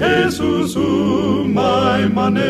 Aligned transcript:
Jesus 0.00 0.80
umay 0.80 2.08
manen. 2.08 2.40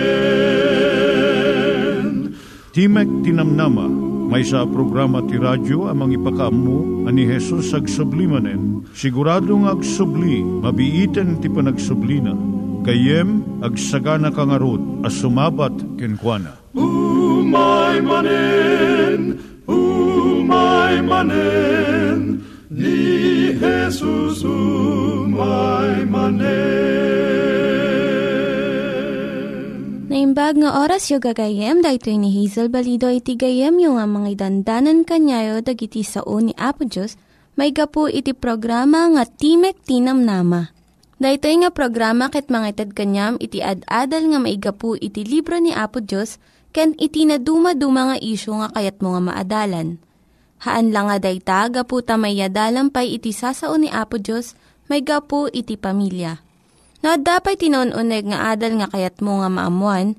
Timek 2.71 3.11
Tinamnama, 3.26 3.90
may 4.31 4.46
sa 4.46 4.63
programa 4.63 5.18
ti 5.26 5.35
radyo 5.35 5.90
amang 5.90 6.14
ipakaammo 6.14 7.11
ani 7.11 7.26
Hesus 7.26 7.75
ag 7.75 7.90
sublimanen. 7.90 8.86
Siguradong 8.95 9.67
ag 9.67 9.82
subli, 9.82 10.39
mabiiten 10.39 11.43
ti 11.43 11.50
panagsublina. 11.50 12.39
Kayem 12.86 13.43
ag 13.67 13.75
sagana 13.75 14.31
kangarot 14.31 15.03
as 15.03 15.18
sumabat 15.18 15.75
kenkwana. 15.98 16.54
Umay 16.79 17.98
manen, 17.98 19.43
umay 19.67 21.03
manen, 21.03 22.46
ni 22.71 23.51
Jesus 23.59 24.46
umay 24.46 26.07
manen. 26.07 26.70
Naimbag 30.50 30.67
nga 30.67 30.82
oras 30.82 31.07
yung 31.14 31.22
gagayem, 31.22 31.79
dahil 31.79 32.19
ni 32.19 32.34
Hazel 32.34 32.75
Balido 32.75 33.06
iti 33.06 33.39
gayem 33.39 33.78
yung 33.78 34.03
nga 34.03 34.06
mga 34.11 34.34
dandanan 34.34 35.06
kanyayo 35.06 35.62
dagiti 35.62 36.03
sao 36.03 36.43
ni 36.43 36.51
Apo 36.59 36.91
Diyos, 36.91 37.15
may 37.55 37.70
gapu 37.70 38.11
iti 38.11 38.34
programa 38.34 39.06
nga 39.15 39.31
Timek 39.31 39.78
Tinam 39.87 40.27
Nama. 40.27 40.75
Dahito 41.23 41.47
nga 41.47 41.71
programa 41.71 42.34
ket 42.34 42.51
mga 42.51 42.67
itad 42.67 42.91
kanyam 42.98 43.39
iti 43.39 43.62
ad-adal 43.62 44.27
nga 44.27 44.43
maigapu 44.43 44.98
iti 44.98 45.23
libro 45.23 45.55
ni 45.62 45.71
Apo 45.71 46.03
Diyos, 46.03 46.43
ken 46.75 46.98
iti 46.98 47.31
na 47.31 47.39
dumaduma 47.39 48.11
nga 48.11 48.17
isyo 48.19 48.59
nga 48.59 48.75
kayat 48.75 48.98
mo 49.06 49.15
nga 49.15 49.23
maadalan. 49.23 50.03
Haan 50.67 50.91
lang 50.91 51.15
nga 51.15 51.23
dayta, 51.23 51.71
gapu 51.71 52.03
tamayadalam 52.03 52.91
pay 52.91 53.15
iti 53.15 53.31
sasao 53.31 53.78
ni 53.78 53.87
Apo 53.87 54.19
Diyos, 54.19 54.59
may 54.91 54.98
gapu 54.98 55.47
iti 55.47 55.78
pamilya. 55.78 56.43
No, 57.06 57.15
dapat 57.15 57.62
tinon-uneg 57.62 58.34
nga 58.34 58.51
adal 58.51 58.83
nga 58.83 58.91
kayat 58.91 59.23
mo 59.23 59.47
nga 59.47 59.48
maamuan, 59.48 60.19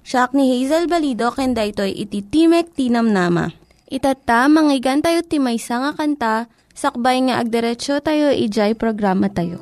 Siya 0.00 0.32
ni 0.32 0.48
Hazel 0.50 0.88
Balido, 0.88 1.30
ken 1.30 1.52
daytoy 1.52 1.92
iti 1.92 2.24
Timek 2.24 2.72
Tinamnama. 2.72 3.52
Itata, 3.90 4.46
manggigan 4.46 5.02
tayo 5.02 5.26
timaysa 5.26 5.82
nga 5.82 5.90
kanta, 5.98 6.46
sakbay 6.78 7.18
nga 7.26 7.42
agderetsyo 7.42 7.98
tayo, 7.98 8.30
ijay 8.30 8.78
programa 8.78 9.26
tayo. 9.26 9.58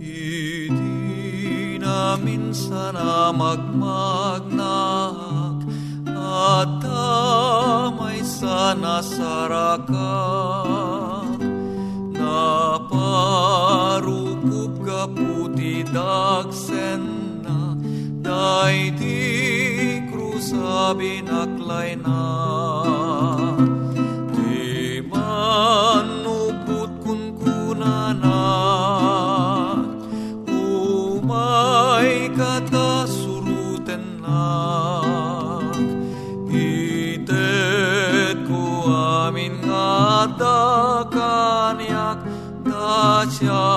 Iti 0.00 1.76
na 1.76 2.16
minsan 2.16 2.96
na 2.96 3.28
magmagnak 3.28 4.82
at 6.32 6.80
damay 6.80 8.24
sana 8.24 9.04
sarakan 9.04 10.42
Naparukup 12.12 12.81
ka 14.86 15.10
puti 15.10 15.82
dagsen 15.94 17.02
na. 17.42 17.74
Daiti 18.22 19.18
krusabi 20.10 21.22
naklay 21.26 21.98
na. 21.98 22.22
Di 24.34 25.02
man 25.10 26.26
uput 26.26 26.90
Da 43.42 43.71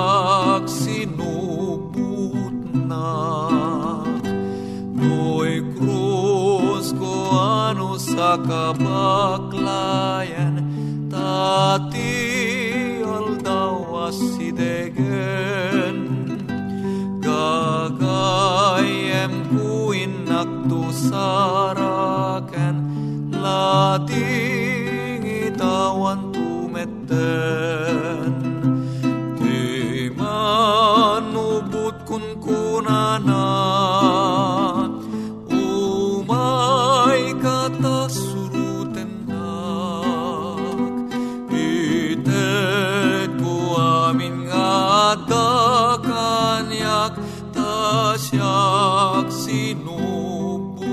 nga 45.16 45.24
da 45.32 45.96
kanyak 46.04 47.16
Ta 47.56 48.20
siyak 48.20 49.32
sinubut 49.32 50.84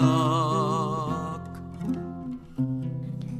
nak 0.00 1.44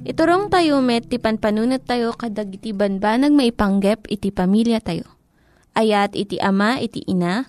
Iturong 0.04 0.52
tayo 0.52 0.84
met, 0.84 1.08
ti 1.08 1.16
panpanunat 1.16 1.88
tayo 1.88 2.12
kadag 2.12 2.52
iti 2.52 2.76
banbanag 2.76 3.32
maipanggep 3.32 4.04
iti 4.12 4.28
pamilya 4.28 4.84
tayo. 4.84 5.08
Ayat 5.72 6.12
iti 6.12 6.36
ama, 6.36 6.76
iti 6.76 7.00
ina, 7.08 7.48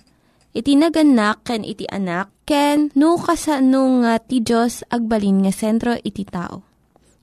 iti 0.56 0.72
naganak, 0.72 1.44
ken 1.44 1.60
iti 1.60 1.84
anak, 1.92 2.32
ken 2.48 2.88
no 2.96 3.20
kasano 3.20 4.00
nga 4.00 4.16
ti 4.24 4.40
Diyos 4.40 4.88
agbalin 4.88 5.44
nga 5.44 5.52
sentro 5.52 6.00
iti 6.00 6.24
tao. 6.24 6.64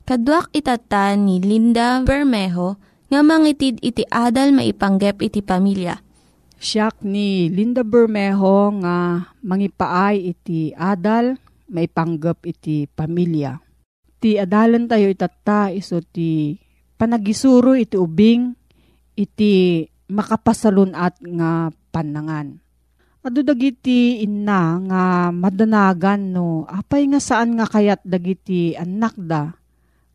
Kaduak 0.05 0.53
itata 0.53 1.17
ni 1.17 1.41
Linda 1.41 2.05
Bermejo 2.05 2.77
nga 3.13 3.21
mangitid 3.21 3.77
iti 3.85 4.01
adal 4.09 4.57
maipanggep 4.57 5.21
iti 5.21 5.45
pamilya. 5.45 6.01
Siyak 6.57 7.05
ni 7.05 7.45
Linda 7.45 7.85
Bermejo 7.85 8.73
nga 8.81 9.29
mangipaay 9.45 10.33
iti 10.33 10.73
adal 10.73 11.37
maipanggap 11.69 12.41
iti 12.41 12.89
pamilya. 12.89 13.61
Ti 14.17 14.41
adalan 14.41 14.89
tayo 14.89 15.13
itata 15.13 15.69
iso 15.69 16.01
ti 16.01 16.57
panagisuro 16.97 17.77
iti 17.77 18.01
ubing 18.01 18.57
iti 19.13 19.85
makapasalunat 20.09 21.21
nga 21.21 21.69
panangan. 21.93 22.57
Ado 23.21 23.45
dagiti 23.45 24.25
inna 24.25 24.81
nga 24.89 25.03
madanagan 25.29 26.33
no 26.33 26.65
apay 26.65 27.05
nga 27.13 27.21
saan 27.21 27.61
nga 27.61 27.69
kayat 27.69 28.01
dagiti 28.01 28.73
anak 28.73 29.13
da 29.21 29.53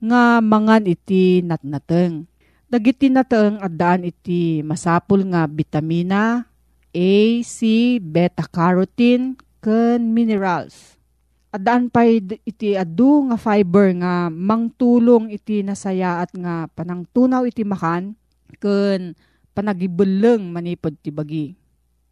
nga 0.02 0.43
mangan 0.43 0.82
iti 0.90 1.46
natnateng. 1.46 2.26
Dagiti 2.69 3.09
nateng 3.09 3.56
addaan 3.65 4.05
iti 4.05 4.61
masapul 4.61 5.25
nga 5.32 5.49
vitamina 5.49 6.44
A, 6.93 7.15
C, 7.41 7.97
beta-carotene, 7.97 9.41
ken 9.65 10.12
minerals. 10.12 11.00
Addaan 11.49 11.88
pay 11.88 12.20
d- 12.20 12.37
iti 12.44 12.76
adu 12.76 13.25
nga 13.32 13.41
fiber 13.41 13.88
nga 13.97 14.29
mangtulong 14.29 15.32
iti 15.32 15.65
nasayaat 15.65 16.37
nga 16.37 16.69
panangtunaw 16.69 17.49
iti 17.49 17.65
makan 17.65 18.12
ken 18.61 19.17
panagibeleng 19.56 20.53
manipod 20.53 20.93
ti 21.00 21.09
bagi. 21.09 21.56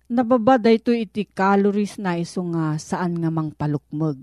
nababa 0.08 0.56
dayto 0.56 0.88
iti 0.94 1.28
calories 1.28 2.00
na 2.00 2.16
iso 2.16 2.40
nga 2.48 2.80
saan 2.80 3.20
nga 3.20 3.28
mang 3.28 3.52
palukmeg. 3.52 4.16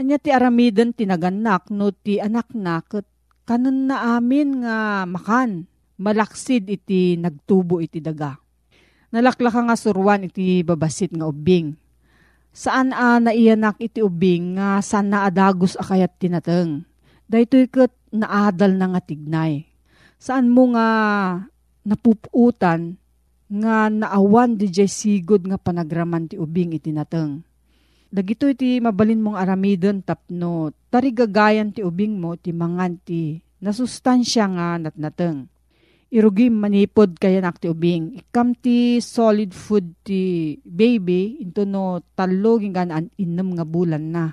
Anya 0.00 0.16
ti 0.16 0.32
aramiden 0.32 0.96
tinaganak 0.96 1.68
no 1.68 1.92
ti 1.92 2.16
anak 2.24 2.56
na 2.56 2.80
ket 2.80 3.04
kanon 3.48 3.90
na 3.90 4.16
amin 4.18 4.62
nga 4.62 5.06
makan 5.08 5.66
malaksid 5.98 6.66
iti 6.66 7.14
nagtubo 7.18 7.78
iti 7.78 8.02
daga. 8.02 8.38
Nalaklaka 9.12 9.68
nga 9.68 9.76
surwan 9.76 10.26
iti 10.26 10.64
babasit 10.64 11.12
nga 11.12 11.28
ubing. 11.28 11.76
Saan 12.52 12.92
a 12.92 13.20
naiyanak 13.20 13.80
iti 13.80 14.00
ubing 14.00 14.56
nga 14.56 14.80
saan 14.80 15.12
na 15.12 15.28
adagos 15.28 15.76
akayat 15.76 16.16
tinateng. 16.16 16.84
Daytoy 17.28 17.68
ket 17.68 17.92
naadal 18.12 18.76
na 18.76 18.92
nga 18.92 19.00
tignay. 19.00 19.68
Saan 20.20 20.52
mo 20.52 20.72
nga 20.72 20.88
napuputan 21.84 22.96
nga 23.52 23.92
naawan 23.92 24.56
di 24.56 24.68
sigod 24.88 25.44
nga 25.44 25.60
panagraman 25.60 26.28
ti 26.28 26.40
ubing 26.40 26.72
iti 26.72 26.88
nateng. 26.88 27.44
Dagito 28.12 28.44
iti 28.44 28.76
mabalin 28.76 29.24
mong 29.24 29.40
aramidon 29.40 30.04
tapno 30.04 30.68
tarigagayan 30.92 31.72
ti 31.72 31.80
ubing 31.80 32.20
mo 32.20 32.36
ti 32.36 32.52
mangan 32.52 33.00
ti 33.00 33.40
nasustansya 33.64 34.44
nga 34.52 34.76
natnateng. 34.76 35.48
Irugim 36.12 36.60
manipod 36.60 37.16
kaya 37.16 37.40
nak 37.40 37.56
ti 37.56 37.72
ubing. 37.72 38.20
Ikam 38.20 38.52
ti 38.52 39.00
solid 39.00 39.56
food 39.56 39.96
ti 40.04 40.52
baby 40.60 41.40
into 41.40 41.64
no 41.64 42.04
talo 42.12 42.60
gingan 42.60 42.92
an 42.92 43.08
inom 43.16 43.56
nga 43.56 43.64
bulan 43.64 44.12
na. 44.12 44.28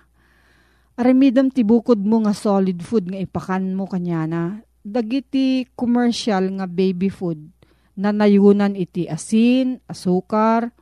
Aramidam 0.99 1.47
ti 1.47 1.63
bukod 1.63 2.03
mo 2.03 2.27
nga 2.27 2.35
solid 2.35 2.83
food 2.83 3.07
nga 3.07 3.15
ipakan 3.15 3.79
mo 3.79 3.87
kanya 3.87 4.27
na. 4.27 4.43
Dagiti 4.83 5.63
commercial 5.79 6.51
nga 6.59 6.67
baby 6.67 7.07
food 7.07 7.47
na 7.95 8.11
nayunan 8.11 8.75
iti 8.75 9.07
asin, 9.07 9.79
asukar, 9.87 10.75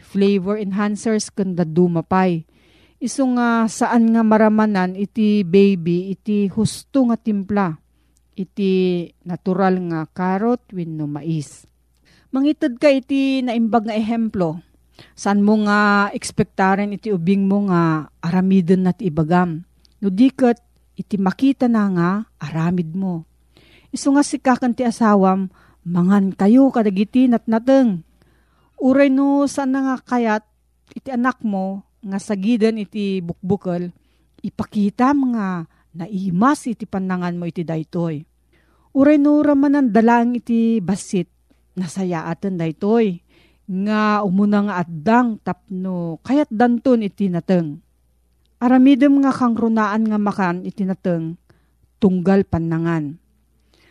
flavor 0.00 0.56
enhancers 0.56 1.28
kanda 1.30 1.62
dumapay. 1.62 2.48
Iso 3.00 3.24
nga 3.36 3.64
saan 3.68 4.12
nga 4.12 4.20
maramanan 4.20 4.92
iti 4.96 5.44
baby 5.44 6.12
iti 6.12 6.48
husto 6.52 7.08
nga 7.08 7.16
timpla 7.16 7.80
iti 8.40 9.04
natural 9.28 9.76
nga 9.92 10.00
carrot 10.08 10.72
wenno 10.72 11.04
mais. 11.04 11.68
Mangitid 12.32 12.80
ka 12.80 12.88
iti 12.88 13.44
naimbag 13.44 13.90
nga 13.90 13.96
ehemplo. 13.96 14.64
San 15.16 15.44
mo 15.44 15.60
nga 15.64 16.12
ekspektaren 16.12 16.92
iti 16.96 17.12
ubing 17.12 17.48
mo 17.48 17.68
nga 17.68 18.08
aramidon 18.20 18.84
na 18.84 18.92
ti 18.92 19.08
ibagam. 19.08 19.64
No 20.00 20.08
diket 20.08 20.60
iti 20.96 21.16
makita 21.16 21.68
na 21.68 21.84
nga 21.92 22.10
aramid 22.40 22.92
mo. 22.96 23.24
Iso 23.90 24.12
nga 24.14 24.22
si 24.22 24.38
kakan 24.38 24.76
ti 24.76 24.86
asawam, 24.86 25.50
mangan 25.82 26.36
kayo 26.36 26.70
kadagiti 26.70 27.26
natnateng. 27.26 28.06
Uray 28.80 29.12
no 29.12 29.44
saan 29.44 29.76
nga 29.76 30.00
kayat 30.00 30.40
iti 30.96 31.12
anak 31.12 31.44
mo 31.44 31.84
nga 32.00 32.16
sagidan 32.16 32.80
iti 32.80 33.20
bukbukal, 33.20 33.92
ipakita 34.40 35.12
nga 35.12 35.68
naimas 35.92 36.64
iti 36.64 36.88
panangan 36.88 37.36
mo 37.36 37.44
iti 37.44 37.60
daytoy. 37.60 38.24
Uray 38.96 39.20
no 39.20 39.44
raman 39.44 39.76
ang 39.76 39.92
dalang 39.92 40.32
iti 40.32 40.80
basit, 40.80 41.28
nasayaatan 41.76 42.56
daytoy, 42.56 43.20
nga 43.68 44.24
umuna 44.24 44.64
nga 44.64 44.74
addang 44.80 45.36
tapno 45.44 46.16
kayat 46.24 46.48
danton 46.48 47.04
iti 47.04 47.28
nateng. 47.28 47.84
Aramidem 48.64 49.20
nga 49.20 49.30
kang 49.30 49.60
runaan 49.60 50.08
nga 50.08 50.16
makan 50.16 50.64
iti 50.64 50.88
nateng, 50.88 51.36
tunggal 52.00 52.48
panangan. 52.48 53.19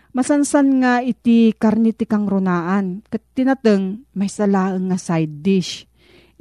Masansan 0.10 0.82
nga 0.82 1.06
iti 1.06 1.54
karniti 1.54 2.10
kang 2.10 2.26
runaan, 2.26 3.06
kat 3.14 3.22
tinateng 3.38 4.10
may 4.18 4.26
salaang 4.26 4.90
nga 4.90 4.98
side 4.98 5.46
dish. 5.46 5.86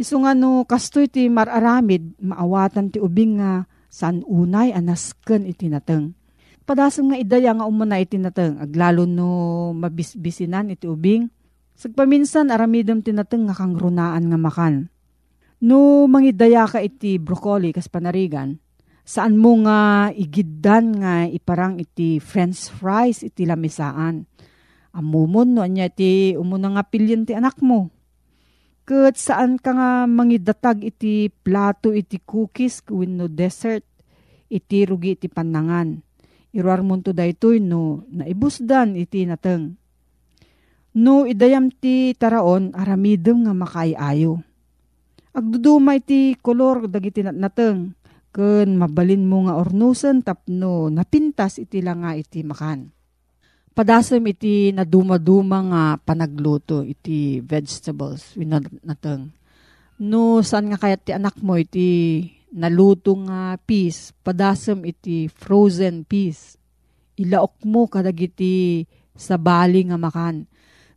Iso 0.01 0.17
nga 0.25 0.33
no, 0.33 0.65
kasto 0.65 1.05
iti 1.05 1.29
mararamid, 1.29 2.17
maawatan 2.23 2.89
ti 2.89 2.97
ubing 2.97 3.43
nga 3.43 3.69
san 3.93 4.25
unay 4.25 4.73
anasken 4.73 5.45
iti 5.45 5.69
nateng. 5.69 6.17
Padasam 6.65 7.13
nga 7.13 7.21
idaya 7.21 7.53
nga 7.57 7.69
umuna 7.69 8.01
iti 8.01 8.17
nateng, 8.17 8.57
aglalo 8.57 9.05
no 9.05 9.29
mabisbisinan 9.77 10.73
iti 10.73 10.89
ubing. 10.89 11.29
Sagpaminsan 11.77 12.49
aramidem 12.49 13.05
tinateng 13.05 13.49
nga 13.49 13.57
kang 13.57 13.77
runaan 13.77 14.33
nga 14.33 14.39
makan. 14.41 14.89
No 15.61 16.09
mangidaya 16.09 16.65
ka 16.65 16.81
iti 16.81 17.21
broccoli 17.21 17.75
kas 17.75 17.91
panarigan, 17.91 18.63
saan 19.09 19.41
mo 19.41 19.57
nga 19.65 20.13
igiddan 20.13 21.01
nga 21.01 21.25
iparang 21.25 21.81
iti 21.81 22.21
french 22.21 22.69
fries 22.69 23.25
iti 23.25 23.49
lamisaan. 23.49 24.29
Amumon 24.93 25.57
no 25.57 25.65
anya 25.65 25.89
iti 25.89 26.37
umuna 26.37 26.77
nga 26.77 26.85
pilyan 26.85 27.25
ti 27.25 27.33
anak 27.33 27.57
mo. 27.65 27.89
Kat 28.85 29.17
saan 29.17 29.57
ka 29.57 29.73
nga 29.73 29.91
mangidatag 30.05 30.85
iti 30.85 31.33
plato 31.33 31.97
iti 31.97 32.21
cookies 32.21 32.85
wenno 32.93 33.33
dessert 33.33 33.85
iti 34.53 34.85
rugi 34.85 35.17
iti 35.17 35.29
panangan 35.29 36.05
Iruar 36.49 36.81
mo 36.81 36.97
to 37.01 37.13
daytoy 37.13 37.61
no 37.61 38.09
naibusdan 38.09 38.97
iti 38.97 39.29
nateng. 39.29 39.77
No 40.97 41.29
idayam 41.29 41.69
ti 41.69 42.17
taraon 42.17 42.73
aramidem 42.73 43.45
nga 43.45 43.53
makaayayo. 43.53 44.41
Agduduma 45.37 45.97
iti 45.97 46.35
kolor 46.41 46.89
dagiti 46.89 47.21
nateng 47.21 47.93
ken 48.31 48.77
mabalin 48.77 49.25
mo 49.25 49.49
nga 49.49 49.59
ornusen 49.59 50.21
tapno 50.23 50.93
napintas 50.93 51.59
iti 51.59 51.81
nga 51.81 52.13
iti 52.15 52.45
makan. 52.45 52.93
Padasem 53.73 54.25
iti 54.27 54.75
naduma-duma 54.75 55.59
nga 55.71 55.83
panagluto 56.03 56.83
iti 56.83 57.39
vegetables 57.39 58.35
nateng. 58.83 59.31
No 60.03 60.43
saan 60.43 60.71
nga 60.71 60.79
kayat 60.79 61.03
ti 61.07 61.11
anak 61.15 61.39
mo 61.43 61.55
iti 61.55 62.23
naluto 62.55 63.15
nga 63.29 63.55
peas, 63.61 64.15
padasem 64.23 64.83
iti 64.83 65.31
frozen 65.31 66.03
peas. 66.03 66.59
Ilaok 67.19 67.67
mo 67.67 67.91
kadagiti 67.91 68.87
sa 69.19 69.39
bali 69.39 69.87
nga 69.91 69.99
makan. 69.99 70.47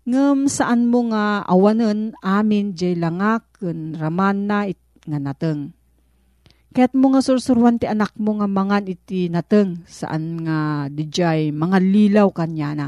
Ngem 0.06 0.50
saan 0.50 0.90
mo 0.90 1.10
nga 1.14 1.46
awanen 1.46 2.18
amin 2.22 2.74
jay 2.74 2.98
langak 2.98 3.46
ken 3.62 3.94
raman 3.94 4.50
na 4.50 4.66
it, 4.66 4.82
nga 5.06 5.22
nateng. 5.22 5.74
Kaya't 6.72 6.96
mo 6.96 7.12
nga 7.12 7.20
sursurwan 7.20 7.76
ti 7.76 7.84
anak 7.84 8.16
mo 8.16 8.40
nga 8.40 8.48
mangan 8.48 8.88
iti 8.88 9.28
nateng 9.28 9.84
saan 9.84 10.40
nga 10.48 10.88
dijay 10.88 11.52
mga 11.52 11.78
lilaw 11.84 12.32
kanya 12.32 12.72
na. 12.72 12.88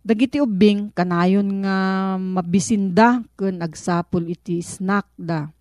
Dagiti 0.00 0.40
ubing 0.40 0.96
kanayon 0.96 1.60
nga 1.60 1.76
mabisinda 2.16 3.20
ken 3.36 3.60
agsapol 3.60 4.32
iti 4.32 4.64
snack 4.64 5.12
da 5.18 5.52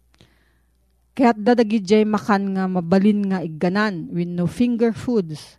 Kaya't 1.16 1.40
dadagi 1.40 1.80
jay 1.80 2.04
makan 2.04 2.60
nga 2.60 2.68
mabalin 2.68 3.32
nga 3.32 3.40
igganan 3.40 4.12
with 4.12 4.28
no 4.28 4.52
finger 4.52 4.92
foods. 4.92 5.56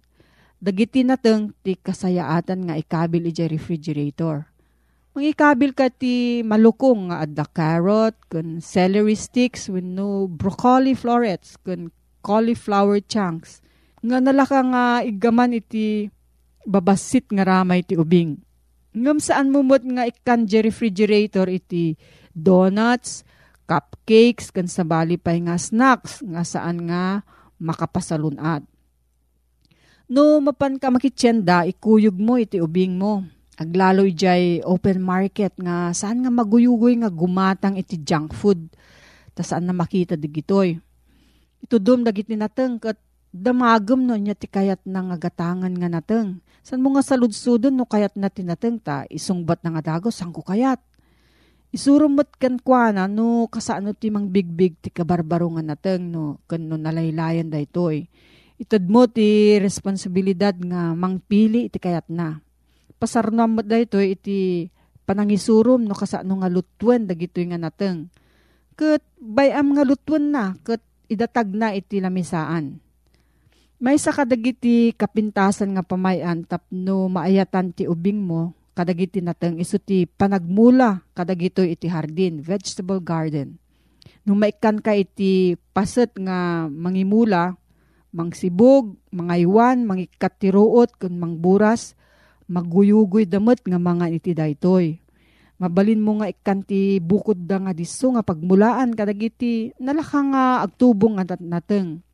Dagiti 0.60 1.00
nateng 1.00 1.56
ti 1.64 1.80
kasayaatan 1.80 2.68
nga 2.68 2.74
ikabil 2.76 3.32
ijay 3.32 3.48
refrigerator. 3.48 4.44
Mangikabil 5.16 5.72
ka 5.72 5.88
ti 5.88 6.44
malukong 6.44 7.08
nga 7.08 7.24
adda 7.24 7.48
carrot, 7.48 8.12
kun 8.28 8.60
celery 8.60 9.16
sticks 9.16 9.64
with 9.64 9.80
no 9.80 10.28
broccoli 10.28 10.92
florets, 10.92 11.56
kun 11.64 11.88
cauliflower 12.20 13.00
chunks. 13.00 13.64
Nga 14.04 14.20
nalaka 14.20 14.60
nga 14.60 14.84
igaman 15.00 15.56
iti 15.56 16.12
babasit 16.68 17.32
nga 17.32 17.48
ramay 17.48 17.80
ti 17.80 17.96
ubing. 17.96 18.36
Ngam 18.92 19.16
saan 19.16 19.48
mumot 19.48 19.88
nga 19.88 20.04
ikan 20.04 20.44
refrigerator 20.44 21.48
iti 21.48 21.96
donuts, 22.36 23.24
cupcakes, 23.64 24.52
kan 24.52 24.68
sa 24.68 24.84
bali 24.84 25.16
pay 25.16 25.40
nga 25.40 25.56
snacks, 25.56 26.20
nga 26.28 26.44
saan 26.44 26.92
nga 26.92 27.24
makapasalunat. 27.56 28.68
No, 30.12 30.44
mapan 30.44 30.76
ka 30.76 30.92
makitsenda, 30.92 31.64
ikuyog 31.64 32.20
mo 32.20 32.36
iti 32.36 32.60
ubing 32.60 33.00
mo. 33.00 33.24
Aglalo 33.56 34.04
ijay 34.04 34.60
open 34.68 35.00
market 35.00 35.56
nga 35.56 35.88
saan 35.96 36.20
nga 36.20 36.28
maguyugoy 36.28 37.00
nga 37.00 37.08
gumatang 37.08 37.80
iti 37.80 37.96
junk 38.04 38.36
food. 38.36 38.68
Ta 39.32 39.40
saan 39.40 39.64
na 39.64 39.72
makita 39.72 40.12
digitoy. 40.12 40.76
Ito 41.64 41.80
dum 41.80 42.04
dagiti 42.04 42.36
nateng 42.36 42.76
kat 42.76 43.00
damagem 43.32 44.04
no 44.04 44.12
niya 44.12 44.36
ti 44.36 44.44
kayat 44.44 44.84
na 44.84 45.08
nga 45.08 45.16
gatangan 45.16 45.72
nga 45.72 45.88
nateng. 45.88 46.44
San 46.60 46.84
mo 46.84 46.92
nga 46.92 47.04
saludsudon 47.04 47.72
no 47.72 47.88
kayat 47.88 48.12
na 48.20 48.28
tinateng 48.28 48.76
ta 48.76 49.08
isungbat 49.08 49.64
na 49.64 49.72
nga 49.80 49.96
dago 49.96 50.12
saan 50.12 50.36
ko 50.36 50.44
kayat. 50.44 50.76
Isurumot 51.72 52.36
kan 52.36 52.60
kwa 52.60 52.92
na 52.92 53.08
no 53.08 53.48
kasano 53.48 53.96
ti 53.96 54.12
mang 54.12 54.28
bigbig 54.28 54.76
ti 54.84 54.92
kabarbaro 54.92 55.48
nga 55.56 55.64
nateng 55.64 56.12
no 56.12 56.44
kan 56.44 56.60
no 56.60 56.76
nalaylayan 56.76 57.48
da 57.48 57.56
itoy. 57.56 58.04
Itad 58.60 58.84
mo 58.84 59.08
ti 59.08 59.56
responsibilidad 59.60 60.52
nga 60.52 60.92
mangpili 60.92 61.72
iti 61.72 61.80
kayat 61.80 62.12
na. 62.12 62.44
Pasarnam 62.96 63.58
mo 63.58 63.60
da 63.60 63.76
ito 63.76 64.00
iti 64.00 64.68
panangisurum 65.04 65.84
no 65.84 65.94
kasano 65.94 66.40
nga 66.40 66.48
lutwen 66.48 67.04
dagitoy 67.04 67.52
nga 67.52 67.60
nateng. 67.60 68.08
Kat 68.76 69.04
bayam 69.20 69.76
nga 69.76 69.84
lutwen 69.84 70.32
na 70.32 70.56
kat 70.64 70.80
idatag 71.08 71.52
na 71.52 71.72
iti 71.72 72.00
lamisaan. 72.02 72.80
May 73.76 74.00
sa 74.00 74.12
kadagiti 74.12 74.96
kapintasan 74.96 75.76
nga 75.76 75.84
pamayan 75.84 76.48
tapno 76.48 77.12
maayatan 77.12 77.76
ti 77.76 77.84
ubing 77.84 78.24
mo 78.24 78.56
kadagiti 78.76 79.24
nateng 79.24 79.56
iso 79.56 79.80
ti 79.80 80.04
panagmula 80.04 81.00
kadagito 81.16 81.64
iti 81.64 81.88
hardin, 81.88 82.44
vegetable 82.44 83.00
garden. 83.00 83.56
Nung 84.28 84.36
maikan 84.36 84.84
ka 84.84 84.92
iti 84.92 85.56
paset 85.72 86.12
nga 86.20 86.68
mangimula, 86.68 87.56
mangsibog, 88.12 89.00
mangaywan, 89.08 89.88
mangikatiruot, 89.88 91.00
kun 91.00 91.16
mangburas, 91.16 91.95
maguyugoy 92.46 93.26
damot 93.26 93.58
nga 93.62 93.78
mga 93.78 94.06
iti 94.14 94.32
daytoy. 94.34 94.98
Mabalin 95.56 96.04
mo 96.04 96.20
nga 96.20 96.28
ikanti 96.28 97.00
bukod 97.00 97.48
da 97.48 97.56
nga 97.56 97.72
diso 97.72 98.12
nga 98.12 98.20
pagmulaan 98.20 98.92
kadagiti 98.92 99.72
nalaka 99.80 100.20
nga 100.20 100.44
agtubong 100.62 101.16
nga 101.16 101.36
nateng. 101.40 102.04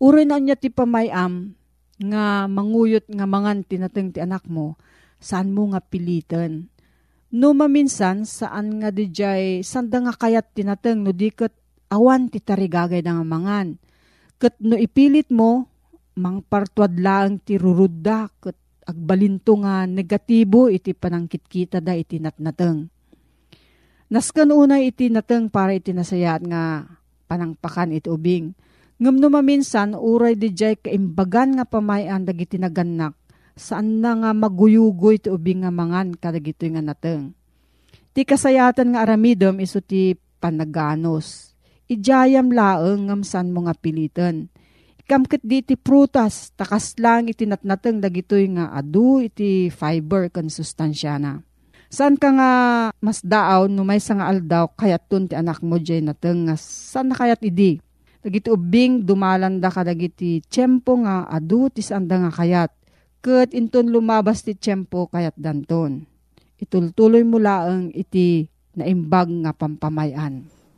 Uray 0.00 0.24
na 0.24 0.40
niya 0.40 0.56
ti 0.56 0.72
pamayam 0.72 1.52
nga 2.00 2.50
manguyot 2.50 3.06
nga 3.06 3.26
mangan 3.28 3.62
tinateng 3.62 4.10
ti 4.10 4.18
anak 4.18 4.48
mo, 4.50 4.74
saan 5.22 5.54
mo 5.54 5.70
nga 5.70 5.84
pilitan. 5.84 6.66
No 7.34 7.50
maminsan, 7.50 8.26
saan 8.26 8.78
nga 8.78 8.94
di 8.94 9.10
jay, 9.10 9.62
sanda 9.66 9.98
nga 10.02 10.14
kayat 10.14 10.54
tinateng 10.54 11.02
no 11.02 11.10
diket 11.10 11.54
awan 11.90 12.30
ti 12.30 12.38
tarigagay 12.42 13.02
nga 13.02 13.26
mangan. 13.26 13.78
Kat 14.38 14.58
no 14.62 14.74
ipilit 14.78 15.30
mo, 15.30 15.70
mangpartuad 16.14 16.94
lang 16.98 17.42
ti 17.42 17.58
rurudda, 17.58 18.30
kat 18.38 18.58
agbalinto 18.84 19.56
nga 19.64 19.88
negatibo 19.88 20.68
iti 20.68 20.92
panangkitkita 20.92 21.80
da 21.80 21.96
iti 21.96 22.20
natnateng. 22.20 22.86
Naskan 24.12 24.52
una 24.52 24.78
iti 24.78 25.08
nateng 25.08 25.48
para 25.48 25.72
iti 25.72 25.90
nasayat 25.90 26.44
nga 26.44 26.86
panangpakan 27.26 27.96
iti 27.96 28.06
ubing. 28.12 28.52
Ngam 29.00 29.26
maminsan, 29.26 29.98
uray 29.98 30.38
di 30.38 30.54
jay 30.54 30.78
kaimbagan 30.78 31.58
nga 31.58 31.66
pamayan 31.66 32.22
dagiti 32.22 32.62
naganak, 32.62 33.18
saan 33.58 33.98
na 33.98 34.14
nga 34.14 34.30
maguyugoy 34.30 35.18
ti 35.18 35.34
ubing 35.34 35.66
nga 35.66 35.74
mangan 35.74 36.14
kadagito 36.14 36.62
nga 36.70 36.78
nateng. 36.78 37.34
Ti 38.14 38.22
kasayatan 38.22 38.94
nga 38.94 39.02
aramidom 39.02 39.58
iso 39.58 39.82
ti 39.82 40.14
panaganos. 40.38 41.58
Ijayam 41.90 42.54
laeng 42.54 43.10
ngam 43.10 43.26
san 43.26 43.50
mo 43.50 43.66
nga 43.66 43.74
Kamkit 45.04 45.44
di 45.44 45.60
iti 45.60 45.76
prutas, 45.76 46.48
takas 46.56 46.96
lang 46.96 47.28
iti 47.28 47.44
natnateng 47.44 48.00
dagitoy 48.00 48.48
nga 48.56 48.72
adu 48.72 49.20
iti 49.20 49.68
fiber 49.68 50.32
kan 50.32 50.48
sustansya 50.48 51.20
na. 51.20 51.44
Saan 51.92 52.16
ka 52.16 52.32
nga 52.32 52.50
mas 53.04 53.20
daaw 53.20 53.68
no 53.68 53.84
may 53.84 54.00
nga 54.00 54.26
aldaw 54.32 54.64
kayat 54.72 55.04
tun 55.04 55.28
ti 55.28 55.36
anak 55.36 55.60
mo 55.60 55.76
jay 55.76 56.00
nateng 56.00 56.48
nga 56.48 56.56
saan 56.56 57.12
na 57.12 57.20
kayat 57.20 57.44
idi? 57.44 57.84
Dagiti 58.24 58.48
ubing 58.48 59.04
dumalanda 59.04 59.68
ka 59.68 59.84
dagiti 59.84 60.40
tiyempo 60.48 60.96
nga 61.04 61.28
adu 61.28 61.68
ti 61.68 61.84
sanda 61.84 62.16
nga 62.24 62.32
kayat. 62.32 62.72
Kat 63.20 63.52
inton 63.52 63.92
lumabas 63.92 64.40
ti 64.40 64.56
tiyempo 64.56 65.12
kayat 65.12 65.36
danton. 65.36 66.08
Itultuloy 66.56 67.28
mo 67.28 67.36
laeng 67.36 67.92
iti 67.92 68.48
naimbag 68.72 69.28
nga 69.44 69.52
pampamayan. 69.52 70.48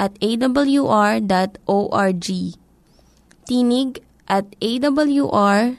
at 0.00 0.16
awr.org. 0.16 1.26
Tinig 3.44 4.00
at 4.24 4.46
awr.org. 4.56 5.76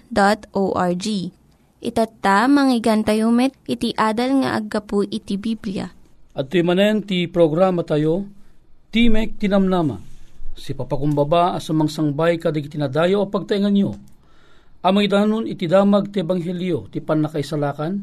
Itatta, 1.81 2.45
manggigan 2.45 3.01
tayo 3.01 3.33
met, 3.33 3.57
iti 3.65 3.89
adal 3.97 4.45
nga 4.45 4.53
aggapu 4.61 5.01
iti 5.01 5.41
Biblia. 5.41 5.89
At 6.37 6.53
manen 6.53 7.01
ti 7.01 7.25
programa 7.25 7.81
tayo, 7.81 8.29
Timek 8.93 9.41
Tinamnama, 9.41 9.97
si 10.53 10.77
papakumbaba 10.77 11.57
asamang 11.57 11.89
sangbay 11.89 12.37
kadig 12.37 12.69
tinadayo 12.69 13.25
o 13.25 13.31
pagtaingan 13.31 13.73
nyo. 13.73 13.97
Amay 14.85 15.09
danon 15.09 15.49
iti 15.49 15.65
damag 15.65 16.13
ti 16.13 16.21
Ebanghelyo, 16.21 16.91
ti 16.93 17.01
panakaisalakan, 17.01 17.93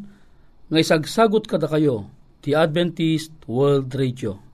nga 0.67 0.79
isagsagot 0.81 1.47
kada 1.47 1.71
kayo, 1.71 2.11
ti 2.43 2.57
Adventist 2.59 3.31
World 3.47 3.95
Radio 3.95 4.48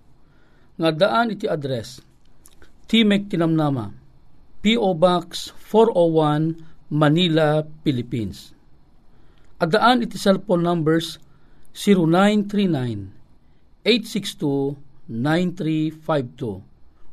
nga 0.79 0.91
daan 0.91 1.35
iti 1.35 1.47
address. 1.47 2.03
Timek 2.91 3.31
Tinamnama 3.31 3.95
P.O. 4.65 4.97
Box 4.97 5.53
401 5.71 6.89
Manila, 6.89 7.69
Philippines. 7.85 8.57
At 9.61 9.77
daan 9.77 10.03
iti 10.05 10.17
cellphone 10.17 10.65
numbers 10.65 11.21
0939 11.77 13.13
862 13.85 14.81
9352 15.05 16.65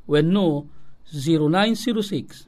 when 0.08 0.32
no 0.32 0.64
0906 1.12 2.48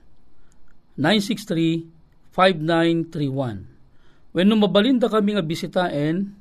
963 0.96 1.84
5931 2.32 3.67
When 4.34 4.50
no 4.50 4.58
mabalinda 4.58 5.05
kami 5.12 5.38
nga 5.38 5.46
bisitaen 5.46 6.34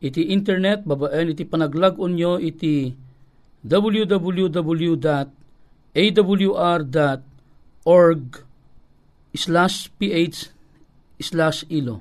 iti 0.00 0.32
internet 0.32 0.86
babaen 0.86 1.28
iti 1.32 1.44
panaglag 1.44 1.98
nyo 1.98 2.38
iti 2.40 2.94
www.awr.org 3.66 5.02
slash 9.36 9.90
ph 9.98 10.38
slash 11.18 11.66
ilo. 11.68 12.00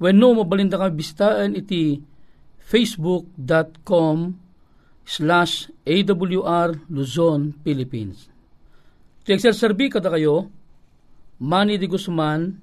When 0.00 0.18
no, 0.18 0.34
mabalinda 0.34 0.80
kami 0.80 0.98
bistaan 0.98 1.54
iti 1.54 2.00
facebook.com 2.64 4.16
slash 5.04 5.68
awr 5.84 6.80
Luzon, 6.88 7.52
Philippines. 7.62 8.32
Iti 9.24 9.40
serbi 9.52 9.88
kada 9.92 10.08
kayo, 10.12 10.48
Manny 11.40 11.76
de 11.80 11.88
Guzman, 11.88 12.56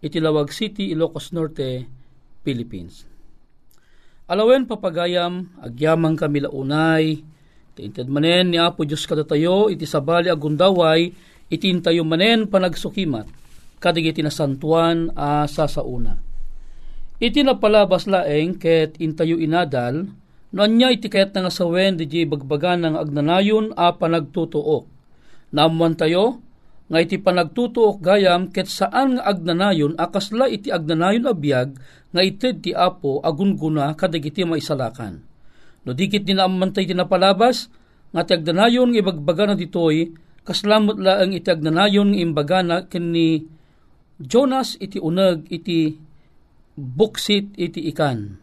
iti 0.00 0.20
Lawag 0.20 0.52
City, 0.52 0.92
Ilocos 0.92 1.32
Norte, 1.32 1.88
Philippines. 2.44 3.04
Alawen 4.28 4.64
papagayam, 4.68 5.52
agyamang 5.60 6.16
kami 6.16 6.44
launay, 6.44 7.20
Tinted 7.72 8.04
manen 8.12 8.52
ni 8.52 8.60
Apo 8.60 8.84
Diyos 8.84 9.08
kadatayo, 9.08 9.72
iti 9.72 9.88
sabali 9.88 10.28
agundaway, 10.28 11.08
itintayo 11.48 12.04
manen 12.04 12.44
panagsukimat, 12.44 13.24
kadig 13.80 14.12
iti 14.12 14.20
nasantuan 14.20 15.08
a 15.16 15.48
sasauna. 15.48 16.20
Iti 17.16 17.40
napalabas 17.40 18.04
laeng 18.04 18.60
ket 18.60 19.00
intayo 19.00 19.40
inadal, 19.40 20.04
no 20.52 20.60
anya 20.60 20.92
iti 20.92 21.08
kayat 21.08 21.32
nga 21.32 21.48
sawen 21.48 21.96
di 21.96 22.28
bagbagan 22.28 22.84
ng 22.84 22.96
agnanayon 23.00 23.72
a 23.72 23.96
panagtutuok. 23.96 24.84
Namuan 25.56 25.96
tayo, 25.96 26.44
nga 26.92 27.00
iti 27.00 27.16
panagtutuok 27.16 28.04
gayam 28.04 28.52
ket 28.52 28.68
saan 28.68 29.16
nga 29.16 29.32
agnanayon 29.32 29.96
akasla 29.96 30.44
iti 30.52 30.68
agnanayon 30.68 31.24
abiyag 31.24 31.72
nga 32.12 32.20
ited 32.20 32.60
ti 32.60 32.76
apo 32.76 33.24
agunguna 33.24 33.96
kadag 33.96 34.28
iti 34.28 34.44
maisalakan 34.44 35.31
No 35.82 35.90
dikit 35.94 36.22
din 36.22 36.38
amantay 36.38 36.86
tinapalabas, 36.86 37.66
nga 38.12 38.22
ti 38.22 38.38
agdanayon 38.38 38.92
nga 38.92 39.00
ibagbaga 39.02 39.44
na 39.50 39.56
ditoy, 39.58 40.14
kaslamot 40.46 41.00
laang 41.00 41.34
iti 41.34 41.48
agdanayon 41.48 42.14
nga 42.14 42.20
imbaga 42.22 42.58
na 42.62 42.76
kini 42.86 43.46
Jonas 44.22 44.78
iti 44.78 45.02
unag 45.02 45.50
iti 45.50 45.98
buksit 46.78 47.58
iti 47.58 47.90
ikan. 47.90 48.38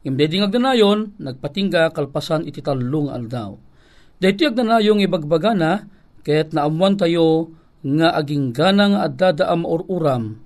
Imbeding 0.00 0.48
agdanayon, 0.48 1.20
nagpatingga 1.20 1.92
kalpasan 1.92 2.48
iti 2.48 2.64
talong 2.64 3.12
aldaw. 3.12 3.54
Dahiti 4.16 4.48
agdanayon 4.48 5.04
ibagbaga 5.04 5.52
na, 5.52 5.84
ket 6.24 6.56
naamuan 6.56 6.96
tayo 6.96 7.52
nga 7.80 8.16
aging 8.16 8.52
ganang 8.52 8.96
at 8.96 9.16
dadaam 9.16 9.64
or 9.64 9.84
uram, 9.88 10.40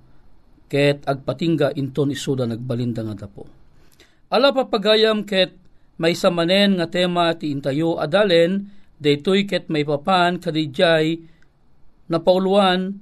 ket 0.71 1.03
agpatingga 1.07 1.75
inton 1.79 2.15
isuda 2.15 2.47
nagbalinda 2.47 3.03
nga 3.07 3.27
dapo. 3.27 3.47
Ala 4.31 4.51
papagayam 4.51 5.23
ket 5.23 5.64
may 6.01 6.19
samanen 6.19 6.79
nga 6.79 6.91
tema 6.91 7.31
ti 7.39 7.55
intayo 7.55 8.03
adalen, 8.03 8.67
daytoy 8.99 9.47
ket 9.47 9.71
may 9.71 9.87
papan 9.87 10.43
kadijay 10.43 11.23
na 12.11 12.19
pauluan, 12.19 12.99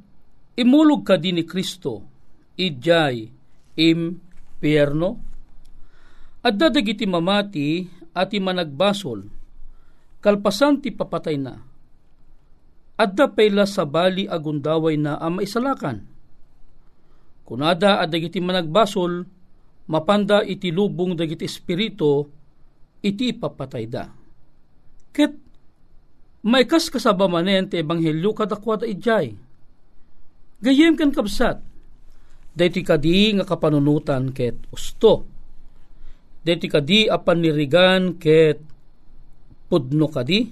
imulog 0.56 1.02
ka 1.06 1.16
din 1.16 1.40
ni 1.40 1.44
Kristo, 1.48 2.04
idjay 2.60 3.28
impierno. 3.78 5.10
At 6.42 6.58
dadagiti 6.58 7.06
mamati 7.06 7.86
at 8.12 8.34
managbasol, 8.34 9.30
kalpasan 10.18 10.82
ti 10.82 10.90
papatay 10.90 11.38
na. 11.38 11.54
Adda 12.98 13.30
payla 13.32 13.64
sa 13.64 13.88
bali 13.88 14.28
agundaway 14.28 15.00
na 15.00 15.16
ang 15.16 15.40
maisalakan. 15.40 16.04
Kunada 17.46 18.02
adagiti 18.02 18.38
managbasol, 18.38 19.26
mapanda 19.90 20.44
iti 20.44 20.70
lubong 20.70 21.16
dagiti 21.16 21.46
espiritu 21.46 22.41
iti 23.02 23.34
ipapatay 23.34 23.84
da. 23.90 24.06
Ket 25.12 25.34
may 26.46 26.64
kas 26.64 26.88
kasaba 26.88 27.26
manen 27.26 27.68
ti 27.68 27.82
ebanghelyo 27.82 28.32
kadakwada 28.34 28.86
ijay. 28.86 29.34
Gayem 30.62 30.94
kan 30.94 31.10
kabsat, 31.10 31.58
dayti 32.54 32.86
kadi 32.86 33.34
nga 33.34 33.44
kapanunutan 33.46 34.30
ket 34.30 34.54
usto. 34.70 35.26
Dayti 36.42 36.70
kadi 36.70 37.10
apan 37.10 37.42
nirigan 37.42 38.14
ket 38.18 38.62
pudno 39.66 40.06
kadi, 40.06 40.46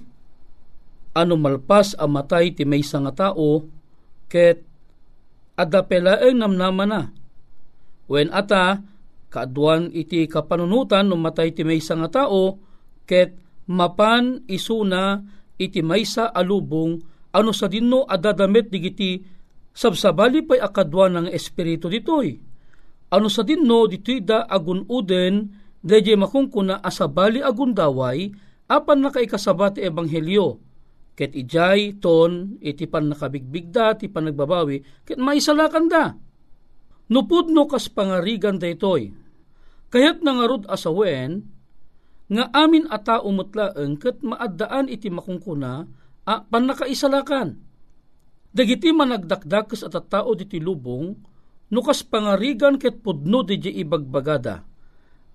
ano 1.15 1.35
malpas 1.39 1.95
a 1.95 2.07
matay 2.07 2.51
ti 2.55 2.67
maysa 2.67 2.99
nga 3.03 3.31
tao, 3.31 3.63
ket 4.27 4.63
adapelaeng 5.55 6.39
namnama 6.39 6.83
na. 6.87 7.01
When 8.11 8.27
ata, 8.35 8.83
kaaduan 9.31 9.87
iti 9.95 10.27
kapanunutan 10.27 11.07
no 11.07 11.15
matay 11.15 11.55
ti 11.55 11.63
maysa 11.63 11.95
nga 11.95 12.27
tao, 12.27 12.59
ket 13.07 13.39
mapan 13.71 14.43
isuna 14.51 15.23
iti 15.55 15.79
maysa 15.79 16.35
alubong 16.35 16.99
ano 17.31 17.51
sa 17.55 17.71
dinno 17.71 18.03
adadamet 18.03 18.67
digiti 18.67 19.23
sabsabali 19.71 20.43
pay 20.43 20.59
akadwa 20.59 21.07
ng 21.07 21.27
espiritu 21.31 21.87
ditoy. 21.87 22.35
Ano 23.11 23.27
sa 23.31 23.47
dinno 23.47 23.87
ditoy 23.87 24.19
da 24.19 24.43
agun 24.43 24.83
uden 24.91 25.47
deje 25.79 26.13
makungkuna 26.19 26.83
asabali 26.83 27.39
agun 27.39 27.71
daway 27.71 28.27
apan 28.67 28.99
nakaikasabat 28.99 29.79
ebanghelyo 29.79 30.59
ket 31.15 31.35
ijay 31.35 31.99
ton 31.99 32.55
iti 32.63 32.87
pan 32.87 33.11
nakabigbigda 33.11 33.99
ti 33.99 34.07
panagbabawi 34.11 35.07
ket 35.07 35.19
maisalakan 35.19 35.87
da. 35.87 36.05
Nupudno 37.11 37.67
kas 37.67 37.91
pangarigan 37.91 38.55
daytoy. 38.55 39.11
Kayat 39.91 40.23
nangarod 40.23 40.65
asawen 40.71 41.45
nga 42.31 42.47
amin 42.55 42.87
ata 42.87 43.19
umutlaeng 43.19 43.99
ket 43.99 44.23
maaddaan 44.23 44.87
iti 44.87 45.11
makungkuna 45.11 45.83
a 46.23 46.33
pan 46.47 46.63
nakaisalakan 46.63 47.59
Dagiti 48.51 48.91
managdakdakas 48.91 49.87
at 49.87 49.95
tao 50.11 50.35
diti 50.35 50.59
lubong, 50.59 51.15
nukas 51.71 52.03
pangarigan 52.03 52.75
ket 52.75 52.99
pudno 52.99 53.47
di 53.47 53.55
ibagbagada. 53.55 54.59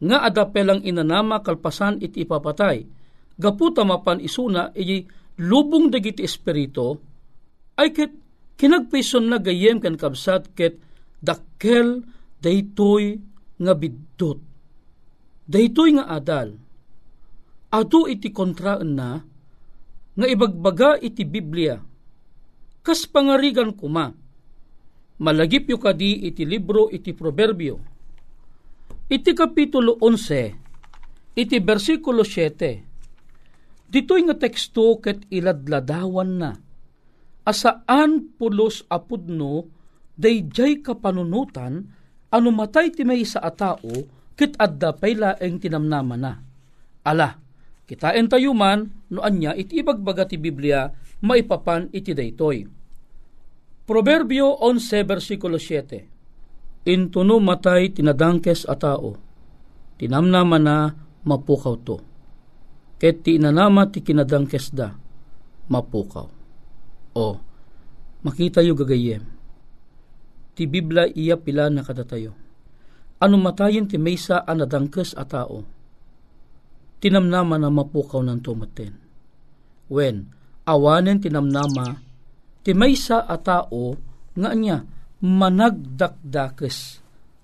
Nga 0.04 0.18
adapelang 0.20 0.84
inanama 0.84 1.40
kalpasan 1.40 2.04
iti 2.04 2.28
ipapatay. 2.28 2.84
Gaputa 3.40 3.88
mapan 3.88 4.20
isuna 4.20 4.68
iti 4.76 5.08
lubong 5.40 5.88
dagiti 5.88 6.28
espirito, 6.28 7.00
ay 7.80 7.96
ket 7.96 8.12
kinagpison 8.60 9.32
na 9.32 9.40
gayem 9.40 9.80
kan 9.80 9.96
kabsat 9.96 10.52
ket 10.52 10.76
dakkel 11.16 12.04
daytoy 12.44 13.16
nga 13.56 13.72
biddot. 13.72 14.38
Daytoy 15.46 16.00
nga 16.00 16.10
adal. 16.10 16.56
Ado 17.72 18.06
iti 18.08 18.30
kontraan 18.30 18.96
na 18.96 19.20
nga 20.16 20.26
ibagbaga 20.26 20.96
iti 21.00 21.22
Biblia 21.26 21.76
kas 22.86 23.02
pangarigan 23.10 23.74
kuma. 23.74 24.14
Malagip 25.18 25.66
yu 25.66 25.74
kadi 25.82 26.30
iti 26.30 26.46
libro 26.46 26.86
iti 26.86 27.10
proverbio. 27.10 27.82
Iti 29.10 29.34
kapitulo 29.34 29.98
11, 29.98 31.34
iti 31.34 31.56
versikulo 31.58 32.22
7, 32.22 33.90
dito'y 33.90 34.22
nga 34.30 34.34
teksto 34.38 34.98
ket 34.98 35.26
iladladawan 35.30 36.30
na, 36.42 36.50
asaan 37.46 38.34
pulos 38.34 38.82
apudno, 38.90 39.70
dayjay 40.18 40.82
kapanunutan, 40.82 41.86
ano 42.30 42.48
matay 42.50 42.90
ti 42.90 43.06
may 43.06 43.22
sa 43.22 43.42
atao, 43.42 43.92
kit 44.34 44.58
adda 44.58 44.92
paylaeng 44.96 45.62
tinamnama 45.62 46.16
na. 46.18 46.32
Ala, 47.06 47.38
kitain 47.86 48.26
tayo 48.26 48.50
man, 48.52 48.90
no 49.12 49.22
anya 49.22 49.54
iti 49.54 49.78
ibagbaga 49.78 50.26
ti 50.26 50.36
Biblia, 50.36 50.90
maipapan 51.22 51.88
iti 51.94 52.12
daytoy. 52.12 52.66
Proverbio 53.86 54.58
11 54.58 55.06
versikulo 55.06 55.62
7 55.62 56.86
Intuno 56.86 57.42
matay 57.42 57.90
tinadangkes 57.90 58.66
a 58.70 58.78
tao, 58.78 59.18
tinamnama 59.98 60.58
na 60.58 60.94
mapukaw 61.26 61.74
to. 61.82 61.98
Ket 62.98 63.26
ti 63.26 63.42
inanama 63.42 63.90
ti 63.90 64.06
kinadangkes 64.06 64.70
da, 64.70 64.94
mapukaw. 65.66 66.30
O, 67.18 67.26
makita 68.22 68.62
yu 68.62 68.78
gagayem. 68.78 69.35
Ti 70.56 70.64
Biblia 70.64 71.04
iya 71.12 71.36
pila 71.36 71.68
na 71.68 71.84
kadatayo. 71.84 72.32
Ano 73.20 73.36
matayin 73.36 73.84
ti 73.84 74.00
maysa 74.00 74.44
anadangkes 74.44 75.12
a 75.12 75.24
tao, 75.28 75.64
tinamnama 77.00 77.60
na 77.60 77.68
mapukaw 77.68 78.24
ng 78.24 78.40
tumaten. 78.40 78.96
When, 79.92 80.32
awanen 80.64 81.20
tinamnama 81.20 82.00
ti 82.64 82.72
maysa 82.72 83.28
a 83.28 83.36
tao 83.36 83.96
nga 84.36 84.50
niya 84.56 84.84
managdakdakes 85.20 87.00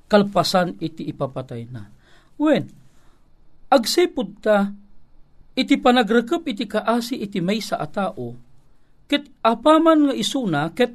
kalpasan 0.09 0.77
iti 0.81 1.09
ipapatay 1.09 1.63
na. 1.73 1.89
When, 2.37 2.69
agsipod 3.73 4.45
ta, 4.45 4.69
iti 5.57 5.81
panagrekep 5.81 6.45
iti 6.49 6.65
kaasi 6.69 7.17
iti 7.17 7.41
maysa 7.41 7.81
a 7.81 7.89
tao, 7.89 8.37
ket 9.09 9.29
apaman 9.41 10.13
nga 10.13 10.15
isuna, 10.17 10.69
ket 10.77 10.93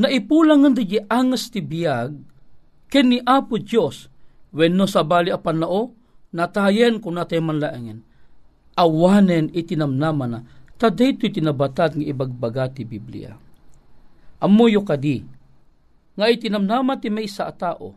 naipulang 0.00 0.64
nga 0.64 0.80
di 0.80 0.96
angas 1.04 1.52
ti 1.52 1.60
biyag, 1.60 2.16
ken 2.88 3.06
ni 3.12 3.20
Apo 3.20 3.60
Diyos, 3.60 4.08
when 4.50 4.74
no 4.74 4.88
sabali 4.88 5.28
apan 5.28 5.60
nao, 5.60 5.92
natayen 6.32 6.98
kung 6.98 7.20
natay 7.20 7.38
manlaangen, 7.38 8.00
awanen 8.74 9.52
iti 9.52 9.76
namnama 9.76 10.24
na, 10.24 10.40
taday 10.80 11.12
tinabatat 11.20 12.00
nga 12.00 12.06
ibagbaga 12.06 12.72
ti 12.72 12.88
Biblia. 12.88 13.36
Amuyo 14.40 14.80
kadi, 14.80 15.20
nga 16.16 16.26
itinamnama 16.32 16.96
ti 16.96 17.12
may 17.12 17.28
sa 17.28 17.52
tao, 17.52 17.92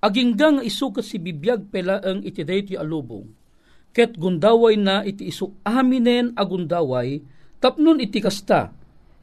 aginggang 0.00 0.64
isukat 0.64 1.04
si 1.04 1.20
bibiyag 1.20 1.68
pelaang 1.68 2.24
iti 2.24 2.40
dayti 2.40 2.74
alubong, 2.80 3.28
ket 3.92 4.16
gundaway 4.16 4.80
na 4.80 5.04
iti 5.04 5.28
isu 5.28 5.60
aminen 5.68 6.32
agundaway, 6.32 7.20
tapnon 7.60 8.00
iti 8.00 8.24
kasta, 8.24 8.72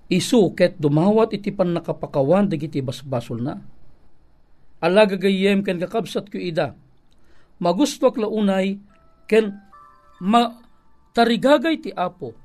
isu 0.07 0.55
ket 0.55 0.79
dumawat 0.79 1.35
iti 1.35 1.51
pan 1.51 1.75
nakapakawan 1.75 2.47
dagiti 2.47 2.79
basbasol 2.79 3.43
na. 3.43 3.59
Alaga 4.79 5.17
ken 5.17 5.77
kakabsat 5.81 6.29
ko 6.29 6.37
ida, 6.37 6.77
magusto 7.57 8.07
launay 8.13 8.77
ken 9.25 9.57
ma 10.21 10.53
tarigagay 11.17 11.81
ti 11.81 11.89
apo, 11.91 12.37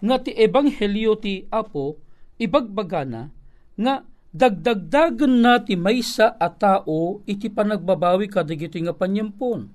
nga 0.00 0.16
ti 0.20 0.32
ebanghelyo 0.32 1.12
ti 1.20 1.44
apo, 1.52 2.00
ibagbagana 2.40 3.28
nga 3.76 3.94
dagdagdagan 4.36 5.34
na 5.40 5.60
ti 5.60 5.76
maysa 5.76 6.36
a 6.36 6.48
tao 6.52 7.24
iti 7.24 7.48
panagbabawi 7.48 8.28
kadigiti 8.28 8.84
nga 8.84 8.92
panyampon. 8.92 9.72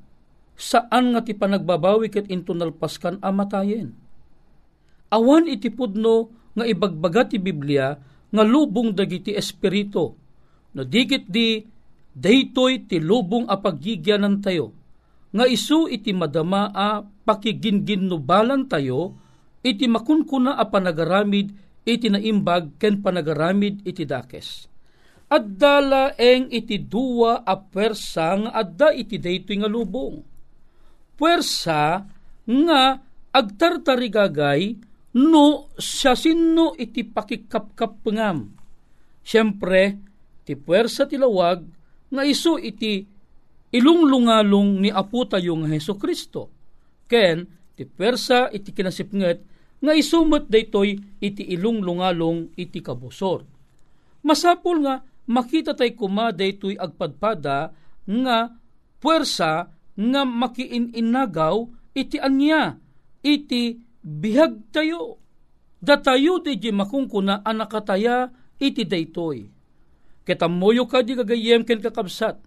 Saan 0.57 1.13
nga 1.13 1.25
ti 1.25 1.33
panagbabawi 1.33 2.13
ket 2.13 2.29
into 2.29 2.53
nalpaskan 2.53 3.17
amatayen. 3.25 3.97
Awan 5.09 5.49
iti 5.49 5.73
pudno 5.73 6.40
nga 6.55 6.63
ibagbaga 6.67 7.27
ti 7.27 7.37
Biblia 7.39 7.95
nga 8.31 8.43
lubong 8.43 8.95
dagiti 8.95 9.35
espiritu. 9.35 10.15
No 10.71 10.81
digit 10.87 11.27
di 11.27 11.59
daytoy 12.11 12.87
ti 12.87 12.99
lubong 12.99 13.47
a 13.47 13.59
paggigyanan 13.59 14.39
tayo. 14.39 14.71
Nga 15.31 15.45
isu 15.47 15.87
iti 15.87 16.11
madama 16.11 16.71
a 16.71 17.03
pakiginginnubalan 17.03 18.67
tayo 18.67 19.15
iti 19.63 19.87
makunkuna 19.87 20.59
a 20.59 20.67
panagaramid 20.67 21.55
iti 21.87 22.07
naimbag 22.11 22.75
ken 22.75 22.99
panagaramid 22.99 23.83
iti 23.87 24.03
dakes. 24.03 24.67
Addala 25.31 26.19
eng 26.19 26.51
iti 26.51 26.75
duwa 26.75 27.47
a 27.47 27.55
pwersa 27.55 28.35
nga 28.43 28.51
adda 28.51 28.91
iti 28.91 29.15
daytoy 29.15 29.63
nga 29.63 29.71
lubong. 29.71 30.19
Pwersa 31.15 32.03
nga 32.43 32.81
agtartarigagay 33.31 34.90
no 35.17 35.71
siya 35.76 36.15
sinno 36.15 36.78
iti 36.80 37.04
pakikapkap 37.04 37.91
pengam. 38.04 38.52
Siyempre, 39.21 40.00
ti 40.47 40.56
pwersa 40.56 41.06
ti 41.06 41.19
lawag 41.19 41.62
nga 42.12 42.24
iso 42.24 42.56
iti 42.56 43.04
ilunglungalong 43.71 44.84
ni 44.84 44.89
Apo 44.91 45.24
tayo 45.28 45.56
nga 45.63 45.67
Heso 45.71 45.95
Kristo. 45.95 46.52
Ken, 47.08 47.47
ti 47.76 47.84
pwersa 47.88 48.52
iti 48.52 48.71
kinasipnget 48.76 49.39
nga 49.82 49.93
isumot 49.97 50.45
daytoy 50.45 50.93
iti 51.17 51.43
ilung 51.50 51.82
lungalong 51.82 52.54
iti 52.54 52.80
kabusor. 52.80 53.41
Masapol 54.21 54.86
nga 54.86 55.02
makita 55.26 55.74
tay 55.74 55.97
kuma 55.97 56.30
daytoy 56.30 56.78
agpadpada 56.78 57.74
nga 58.06 58.38
puwersa 59.02 59.74
nga 59.97 60.21
makiininagaw 60.24 61.65
iti 61.97 62.21
anya 62.21 62.78
iti 63.26 63.82
bihag 64.01 64.69
tayo. 64.73 65.21
Datayo 65.81 66.37
di 66.45 66.61
di 66.61 66.69
makungkuna 66.69 67.41
anakataya 67.41 68.29
iti 68.61 68.85
daytoy. 68.85 69.49
Ketamoyo 70.21 70.85
ka 70.85 71.01
di 71.01 71.17
gagayem 71.17 71.65
ken 71.65 71.81
kakabsat. 71.81 72.37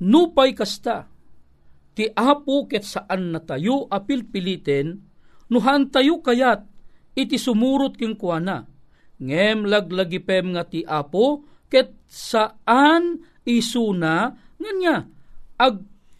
nupay 0.00 0.56
kasta, 0.56 1.06
ti 1.92 2.08
apo 2.08 2.64
ket 2.64 2.88
saan 2.88 3.36
na 3.36 3.40
tayo 3.44 3.84
apil 3.92 4.24
piliten, 4.24 5.04
nuhan 5.52 5.92
tayo 5.92 6.24
kayat, 6.24 6.64
iti 7.12 7.36
sumurot 7.36 8.00
king 8.00 8.16
kuana. 8.16 8.64
Ngem 9.20 9.68
laglagipem 9.68 10.56
nga 10.56 10.64
ti 10.64 10.80
apo, 10.88 11.44
ket 11.68 11.92
saan 12.08 13.20
isuna, 13.44 14.32
nga 14.32 14.70
niya, 14.80 14.96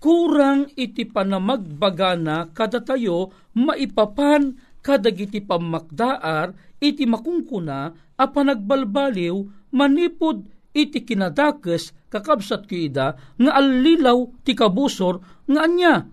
agkurang 0.01 0.73
iti 0.81 1.05
panamagbagana 1.05 2.57
kada 2.57 2.81
tayo 2.81 3.37
maipapan 3.53 4.57
kadagiti 4.81 5.45
pamakdaar 5.45 6.57
iti 6.81 7.05
makungkuna 7.05 7.93
a 8.17 8.25
panagbalbaliw 8.25 9.37
manipod 9.77 10.49
iti 10.73 11.05
kinadakes 11.05 11.93
kakabsat 12.09 12.65
ko 12.65 12.81
ida 12.81 13.13
nga 13.13 13.53
alilaw 13.61 14.25
ti 14.41 14.57
kabusor 14.57 15.21
nga 15.53 15.69
anya 15.69 16.09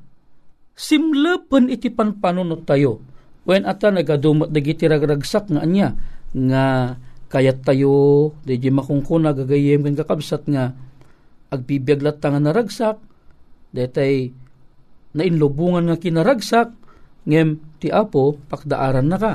simlepen 0.76 1.72
iti 1.72 1.88
panpanunot 1.88 2.68
tayo. 2.68 3.00
When 3.48 3.64
ata 3.64 3.88
nagadumat 3.88 4.52
dagiti 4.52 4.84
ragragsak 4.84 5.48
nga 5.48 5.64
anya 5.64 5.96
nga 6.36 7.00
kayat 7.32 7.64
tayo 7.64 8.36
di 8.44 8.60
makungkuna 8.68 9.32
gagayem 9.32 9.88
kan 9.88 9.96
kakabsat 10.04 10.44
nga 10.52 10.76
agbibiyaglat 11.56 12.20
nga 12.20 12.44
naragsak 12.44 13.07
detay 13.78 14.34
na 15.14 15.22
inlubungan 15.22 15.94
nga 15.94 16.02
kinaragsak 16.02 16.74
ngem 17.30 17.62
ti 17.78 17.94
apo 17.94 18.42
pakdaaran 18.50 19.06
na 19.06 19.18
ka. 19.22 19.34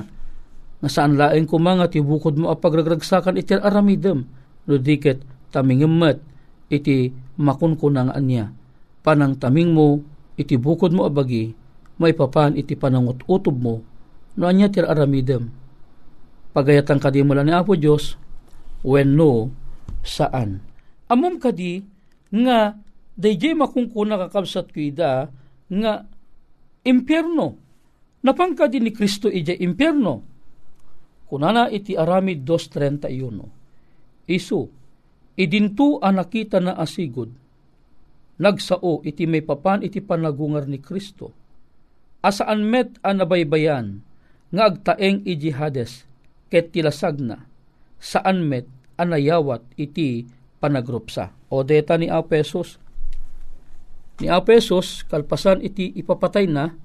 Nga 0.83 0.91
saan 0.91 1.15
laeng 1.15 1.47
kumanga 1.47 1.87
ti 1.87 2.03
bukod 2.03 2.35
mo 2.35 2.51
apagragragsakan 2.51 3.39
iti 3.39 3.55
aramidem 3.55 4.27
no 4.67 4.75
diket 4.75 5.23
tamingemet 5.55 6.19
iti 6.73 7.15
makunkunang 7.39 8.11
anya 8.11 8.51
panang 9.07 9.39
taming 9.39 9.71
mo 9.71 10.03
iti 10.35 10.59
bukod 10.59 10.91
mo 10.91 11.07
abagi 11.07 11.55
maipapan 11.99 12.59
iti 12.59 12.75
panangut-utob 12.75 13.57
mo 13.59 13.85
no 14.39 14.45
anya 14.49 14.73
ti 14.73 14.83
aramidem 14.83 15.51
pagayatan 16.57 16.99
kadi 16.99 17.23
mula 17.23 17.45
ni 17.45 17.53
Apo 17.53 17.75
Dios 17.75 18.17
when 18.83 19.15
no 19.15 19.53
saan? 20.03 20.65
Amom 21.07 21.39
kadi 21.39 21.85
nga 22.33 22.75
dayjay 23.23 23.55
makungkuna 23.55 24.19
kakabsat 24.27 24.75
ko 24.75 24.79
ida 24.83 25.31
nga 25.71 25.93
impyerno 26.83 27.55
napangkadi 28.27 28.83
ni 28.83 28.91
Kristo 28.91 29.31
ija 29.31 29.55
impyerno 29.55 30.33
Kunana 31.33 31.73
iti 31.73 31.97
aramid 31.97 32.45
2.31. 32.45 34.29
Isu, 34.29 34.61
idintu 35.41 35.97
ang 36.05 36.21
nakita 36.21 36.61
na 36.61 36.77
asigod. 36.77 37.33
Nagsao 38.37 39.01
iti 39.01 39.25
may 39.25 39.41
papan 39.41 39.81
iti 39.81 40.05
panagungar 40.05 40.69
ni 40.69 40.77
Kristo. 40.77 41.33
Asaan 42.21 42.69
met 42.69 43.01
ang 43.01 43.25
nabaybayan, 43.25 44.05
nga 44.53 44.69
agtaeng 44.69 45.25
iji 45.25 45.57
hades, 45.57 46.05
ket 46.53 46.69
tilasag 46.77 47.17
na, 47.25 47.49
saan 47.97 48.45
met 48.45 48.69
ang 49.01 49.17
nayawat 49.17 49.65
iti 49.81 50.29
panagrupsa. 50.61 51.33
O 51.49 51.65
deta 51.65 51.97
ni 51.97 52.13
Apesos, 52.13 52.77
ni 54.23 54.31
Apesos, 54.31 55.03
kalpasan 55.11 55.59
iti 55.67 55.91
ipapatay 55.99 56.47
na, 56.47 56.79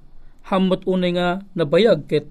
hamot 0.50 0.82
unay 0.90 1.14
nga 1.14 1.38
nabayag 1.54 2.10
ket 2.10 2.26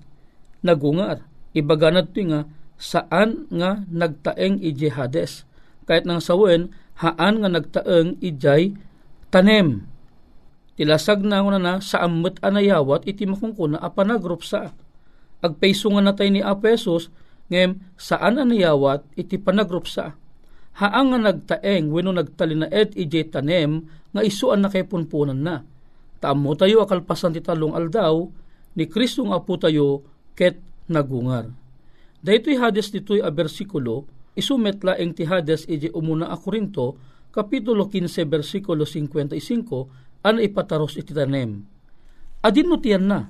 nagungar 0.59 1.23
ibaganad 1.55 2.11
to 2.11 2.27
nga 2.27 2.43
saan 2.75 3.47
nga 3.49 3.87
nagtaeng 3.87 4.59
iji 4.59 4.91
Hades. 4.91 5.47
Kahit 5.87 6.03
nang 6.03 6.19
sawen, 6.19 6.75
haan 6.99 7.41
nga 7.41 7.49
nagtaeng 7.49 8.19
ijay 8.19 8.75
tanem. 9.31 9.87
Tilasag 10.77 11.25
na 11.25 11.41
nga 11.41 11.57
na 11.57 11.73
sa 11.81 12.05
amot 12.05 12.37
anayawat 12.43 13.09
iti 13.09 13.25
makungkuna 13.25 13.81
a 13.81 13.89
panagrup 13.89 14.45
sa. 14.45 14.75
Agpayso 15.41 15.89
nga 15.89 16.03
natay 16.03 16.29
ni 16.29 16.43
Apesos, 16.43 17.09
ngem 17.49 17.81
saan 17.97 18.37
anayawat 18.37 19.07
iti 19.17 19.41
panagrup 19.41 19.89
sa. 19.89 20.13
Haang 20.77 21.15
nga 21.15 21.33
nagtaeng 21.33 21.89
wenno 21.89 22.13
nagtalinaed 22.13 22.93
ijay 22.93 23.33
tanem 23.33 23.89
nga 24.17 24.25
isuan 24.25 24.65
na 24.65 24.73
kay 24.73 24.89
punpunan 24.89 25.37
na. 25.37 25.61
Tamo 26.17 26.57
tayo 26.57 26.81
akalpasan 26.81 27.37
ti 27.37 27.45
talong 27.45 27.77
aldaw, 27.77 28.25
ni 28.73 28.89
Kristo 28.89 29.21
nga 29.29 29.37
po 29.45 29.61
tayo 29.61 30.01
ket 30.33 30.57
nagungar. 30.89 31.53
Daytoy 32.25 32.57
hades 32.57 32.89
ditoy 32.89 33.21
a 33.21 33.29
bersikulo, 33.29 34.09
isumetla 34.33 34.97
eng 34.97 35.13
ti 35.13 35.29
hades 35.29 35.69
iji 35.69 35.93
umuna 35.93 36.33
a 36.33 36.37
Korinto, 36.41 36.97
kapitulo 37.29 37.85
15 37.85 38.25
bersikulo 38.25 38.83
55, 38.89 40.25
an 40.25 40.41
ipataros 40.41 40.97
iti 40.97 41.13
tanem. 41.13 41.61
Adin 42.41 42.65
no 42.65 42.81
tiyan 42.81 43.05
na, 43.05 43.29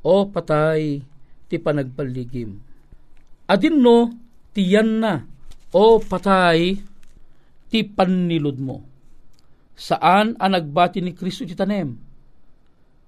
o 0.00 0.24
patay 0.32 1.04
ti 1.52 1.56
panagpaligim. 1.60 2.56
Adin 3.44 3.76
no 3.76 4.08
tiyan 4.56 5.04
na, 5.04 5.28
o 5.76 6.00
patay 6.00 6.80
ti 7.68 7.84
panilod 7.84 8.56
mo. 8.56 8.89
Saan 9.80 10.36
ang 10.36 10.52
nagbati 10.52 11.00
ni 11.00 11.16
Kristo 11.16 11.48
ti 11.48 11.56
tanem? 11.56 11.88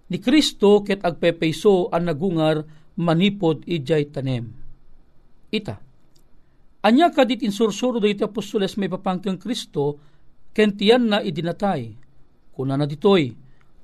Ni 0.09 0.17
Kristo 0.17 0.81
ket 0.81 1.05
agpepayso 1.05 1.93
ang 1.93 2.09
nagungar 2.09 2.65
manipod 2.97 3.61
ijay 3.69 4.09
tanem. 4.09 4.49
Ita. 5.53 5.77
Anya 6.89 7.13
kadit 7.13 7.45
insursuro 7.45 8.01
do 8.01 8.09
iti 8.09 8.25
apostoles 8.25 8.81
may 8.81 8.89
papangkang 8.89 9.37
Kristo, 9.37 10.01
kentiyan 10.57 11.13
na 11.13 11.21
idinatay. 11.21 11.93
Kuna 12.57 12.81
na 12.81 12.89
ditoy, 12.89 13.29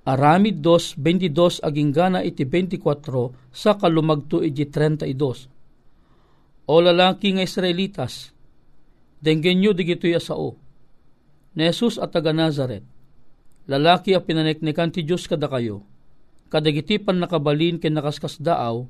aramid 0.09 0.65
dos 0.65 0.97
22 0.97 1.61
aging 1.61 1.93
gana 1.93 2.25
iti 2.25 2.49
24 2.49 3.53
sa 3.53 3.77
kalumagto 3.77 4.41
iti 4.41 4.65
32. 4.65 6.73
O 6.73 6.81
lalaki 6.81 7.37
nga 7.37 7.45
Israelitas, 7.45 8.33
denggen 9.21 9.61
nyo 9.61 9.77
digito'y 9.77 10.17
asao. 10.17 10.68
Ni 11.57 11.65
Jesus 11.69 11.97
at 11.97 12.13
taga 12.13 12.33
Nazaret, 12.35 12.85
lalaki 13.69 14.13
a 14.13 14.21
pinaneknekan 14.21 14.93
ti 14.93 15.05
Diyos 15.05 15.25
kada 15.25 15.49
kayo, 15.49 15.85
kadagiti 16.53 17.01
pan 17.01 17.21
nakabalin 17.21 17.81
ken 17.81 17.97
nakaskas 17.97 18.41
daaw, 18.41 18.89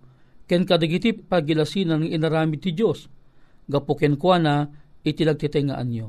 ken 0.49 0.65
kadagiti 0.65 1.15
pagilasinan 1.15 2.07
ng 2.07 2.11
inarami 2.15 2.57
ti 2.59 2.73
Dios 2.73 3.11
gapo 3.69 3.95
ken 3.95 4.17
kuana 4.17 4.73
iti 5.05 5.23
lagtitengaan 5.23 5.89
nyo. 5.93 6.09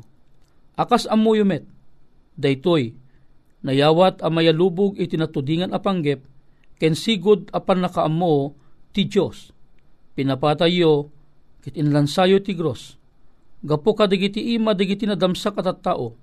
Akas 0.80 1.06
amuyo 1.12 1.44
met, 1.44 1.68
daytoy, 2.40 2.96
nayawat 3.68 4.24
a 4.24 4.32
mayalubog 4.32 4.96
iti 4.96 5.20
natudingan 5.20 5.76
a 5.76 5.80
panggep, 5.84 6.24
ken 6.80 6.96
sigod 6.96 7.52
apan 7.52 7.84
nakaamo 7.84 8.56
ti 8.96 9.06
Dios 9.06 9.52
Pinapatayo, 10.20 11.16
kit 11.64 11.80
inlansayo 11.80 12.44
ti 12.44 12.52
gros. 12.52 13.00
Gapo 13.64 13.96
kadagiti 13.96 14.52
ima 14.52 14.76
dagiti 14.76 15.08
nadamsak 15.08 15.56
at 15.64 15.80
tao, 15.80 16.20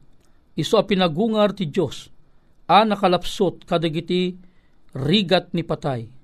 iso 0.57 0.81
a 0.81 0.85
pinagungar 0.89 1.53
ti 1.53 1.69
Dios 1.69 2.09
a 2.67 2.83
nakalapsot 2.83 3.69
kadagiti 3.69 4.35
rigat 4.97 5.53
ni 5.53 5.63
patay 5.63 6.17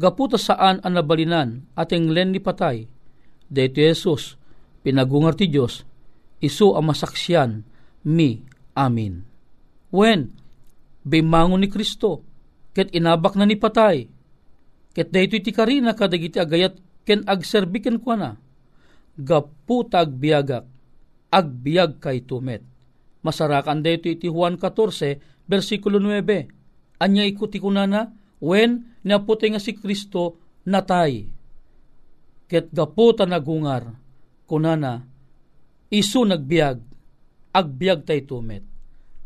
gaputa 0.00 0.40
saan 0.40 0.80
ang 0.80 0.96
nabalinan 0.96 1.68
ating 1.76 2.08
len 2.08 2.32
ni 2.32 2.40
patay. 2.40 2.88
Dito 3.50 3.82
Jesus, 3.82 4.40
pinagungar 4.80 5.36
ti 5.36 5.50
Diyos, 5.50 5.82
iso 6.40 6.78
ang 6.78 6.88
masaksyan, 6.88 7.66
mi, 8.06 8.40
amin. 8.78 9.26
When, 9.90 10.30
bimangon 11.02 11.60
ni 11.60 11.68
Kristo, 11.68 12.22
ket 12.70 12.94
inabak 12.94 13.34
na 13.34 13.44
ni 13.44 13.58
patay, 13.58 14.06
ket 14.94 15.10
dayto 15.10 15.34
iti 15.34 15.50
karina 15.50 15.98
kadagiti 15.98 16.38
agayat 16.38 16.78
ken 17.02 17.26
agserbiken 17.26 17.98
kwa 17.98 18.14
na, 18.14 18.30
gaputa 19.18 20.06
agbiagak, 20.06 20.64
agbiag 21.34 21.98
kay 21.98 22.22
tumet. 22.22 22.62
Masarakan 23.20 23.84
dayto 23.84 24.08
iti 24.08 24.26
Juan 24.26 24.56
14, 24.56 25.44
versikulo 25.44 26.00
9, 26.00 27.04
anya 27.04 27.24
ikuti 27.28 27.60
kunana, 27.60 28.08
when 28.40 28.96
naputi 29.04 29.52
nga 29.52 29.60
si 29.60 29.76
Kristo 29.76 30.40
natay. 30.64 31.28
Ket 32.48 32.72
gaputa 32.72 33.28
nagungar, 33.28 33.92
kunana, 34.48 35.04
isu 35.92 36.26
nagbiag, 36.26 36.78
agbiag 37.54 38.00
tay 38.08 38.24
tumet. 38.26 38.64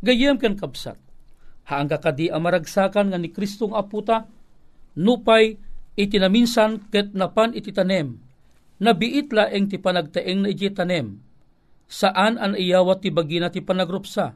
Gayem 0.05 0.37
ken 0.37 0.59
kapsat, 0.59 1.01
haang 1.65 1.89
kakadi 1.89 2.29
amaragsakan 2.29 3.09
nga 3.09 3.17
ni 3.17 3.33
Kristong 3.33 3.73
aputa, 3.73 4.29
nupay 5.01 5.57
itinaminsan 5.97 6.93
ket 6.93 7.17
napan 7.17 7.57
iti 7.57 7.73
tanem, 7.73 8.21
nabiit 8.85 9.33
laeng 9.33 9.73
ti 9.73 9.81
panagtaeng 9.81 10.45
na 10.45 10.49
iti 10.53 10.69
tanem, 10.69 11.24
saan 11.87 12.41
an 12.41 12.57
iyawat 12.59 13.05
ti 13.05 13.11
bagina 13.15 13.53
ti 13.53 13.61
panagrupsa, 13.61 14.35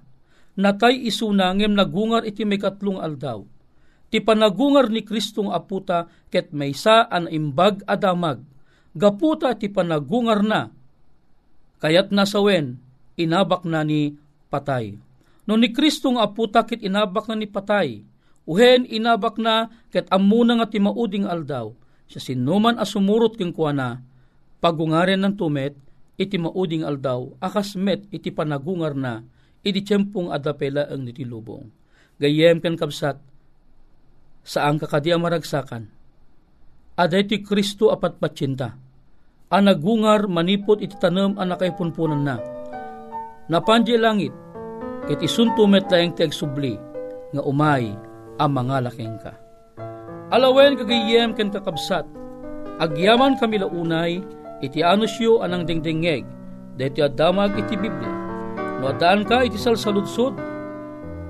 natay 0.59 1.07
isuna 1.07 1.55
ngem 1.55 1.75
nagungar 1.75 2.25
iti 2.25 2.45
may 2.45 2.61
katlong 2.61 3.01
aldaw. 3.01 3.45
Ti 4.09 4.25
panagungar 4.25 4.89
ni 4.89 5.05
Kristong 5.05 5.53
aputa 5.53 6.09
ket 6.33 6.51
maysa 6.57 7.05
an 7.13 7.29
imbag 7.29 7.85
adamag 7.85 8.41
gaputa 8.99 9.55
ti 9.55 9.71
panagungar 9.71 10.43
na. 10.43 10.73
Kayat 11.79 12.11
nasawen 12.11 12.83
inabak 13.15 13.63
na 13.63 13.87
ni 13.87 14.19
patay. 14.51 14.99
No 15.47 15.55
ni 15.57 15.71
Kristo 15.71 16.13
nga 16.13 16.29
aputa 16.29 16.67
kit 16.67 16.83
inabak 16.85 17.31
na 17.31 17.39
ni 17.39 17.49
patay, 17.49 18.03
uhen 18.45 18.85
inabak 18.85 19.39
na 19.41 19.73
ket 19.89 20.11
amuna 20.13 20.61
nga 20.61 20.69
ti 20.69 20.77
mauding 20.83 21.25
aldaw, 21.25 21.73
siya 22.05 22.21
sinuman 22.21 22.77
asumurot 22.77 23.39
keng 23.39 23.57
kuana, 23.57 24.03
pagungaren 24.61 25.25
ng 25.25 25.35
tumet, 25.41 25.73
iti 26.19 26.35
mauding 26.37 26.83
aldaw, 26.83 27.31
akas 27.39 27.79
met 27.79 28.03
iti 28.11 28.35
panagungar 28.35 28.99
na, 28.99 29.23
iti 29.63 29.81
tiyempong 29.87 30.35
adapela 30.35 30.91
ang 30.91 31.07
nitilubong. 31.07 31.71
Gayem 32.19 32.59
kan 32.59 32.75
kapsat, 32.75 33.23
saan 34.43 34.83
kakadia 34.83 35.15
maragsakan, 35.15 35.87
aday 36.99 37.23
ti 37.23 37.39
Kristo 37.39 37.95
apat 37.95 38.19
patsinta, 38.19 38.75
anagungar 39.55 40.27
manipot 40.27 40.83
iti 40.83 40.99
tanem 40.99 41.39
anakay 41.39 41.71
punpunan 41.79 42.27
na, 42.27 42.37
napandya 43.47 43.95
langit, 44.03 44.35
ket 45.07 45.23
isuntumet 45.23 45.87
laeng 45.87 46.19
ti 46.19 46.27
agsubli, 46.27 46.75
nga 47.31 47.43
umay 47.47 47.95
ang 48.39 48.55
ka. 49.23 49.33
Alawen 50.35 50.75
kagayem 50.75 51.33
ken 51.39 51.55
kakabsat, 51.55 52.05
agyaman 52.83 53.39
kami 53.39 53.63
launay, 53.63 54.21
iti 54.65 54.83
anusyo 54.83 55.41
anang 55.45 55.67
dingdingeg, 55.67 56.25
deti 56.79 57.01
adamag 57.03 57.55
iti 57.59 57.75
Biblia. 57.75 58.13
No 58.79 58.95
adaan 58.95 59.27
ka 59.27 59.43
iti 59.43 59.59
salsaludsod, 59.59 60.39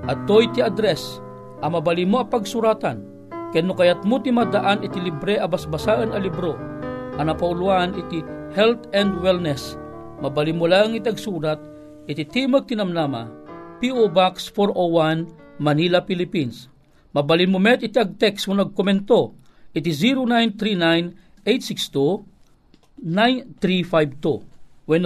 at 0.05 0.19
to 0.29 0.45
iti 0.45 0.61
address, 0.61 1.21
amabali 1.65 2.05
mo 2.05 2.21
pagsuratan, 2.25 3.01
ken 3.53 3.65
no 3.65 3.73
kayat 3.73 4.05
mo 4.05 4.21
ti 4.21 4.29
madaan 4.29 4.85
iti 4.85 5.01
libre 5.01 5.41
abasbasaan 5.41 6.13
a 6.13 6.19
libro, 6.21 6.53
anapauluan 7.17 7.97
iti 7.97 8.21
health 8.53 8.85
and 8.93 9.17
wellness, 9.21 9.77
mabali 10.21 10.53
mo 10.53 10.69
lang 10.69 10.93
itagsurat, 10.93 11.57
iti 12.09 12.25
Timog 12.25 12.65
Tinamnama, 12.65 13.29
P.O. 13.81 14.09
Box 14.09 14.49
401, 14.53 15.61
Manila, 15.61 16.01
Philippines 16.05 16.69
Mabalin 17.09 17.49
mo 17.49 17.57
met 17.57 17.81
iti 17.81 17.97
ag-text 17.97 18.45
mo 18.45 18.53
nagkomento. 18.53 19.33
Iti 19.73 19.89
0939-862-9352. 23.03 24.47
When 24.89 25.05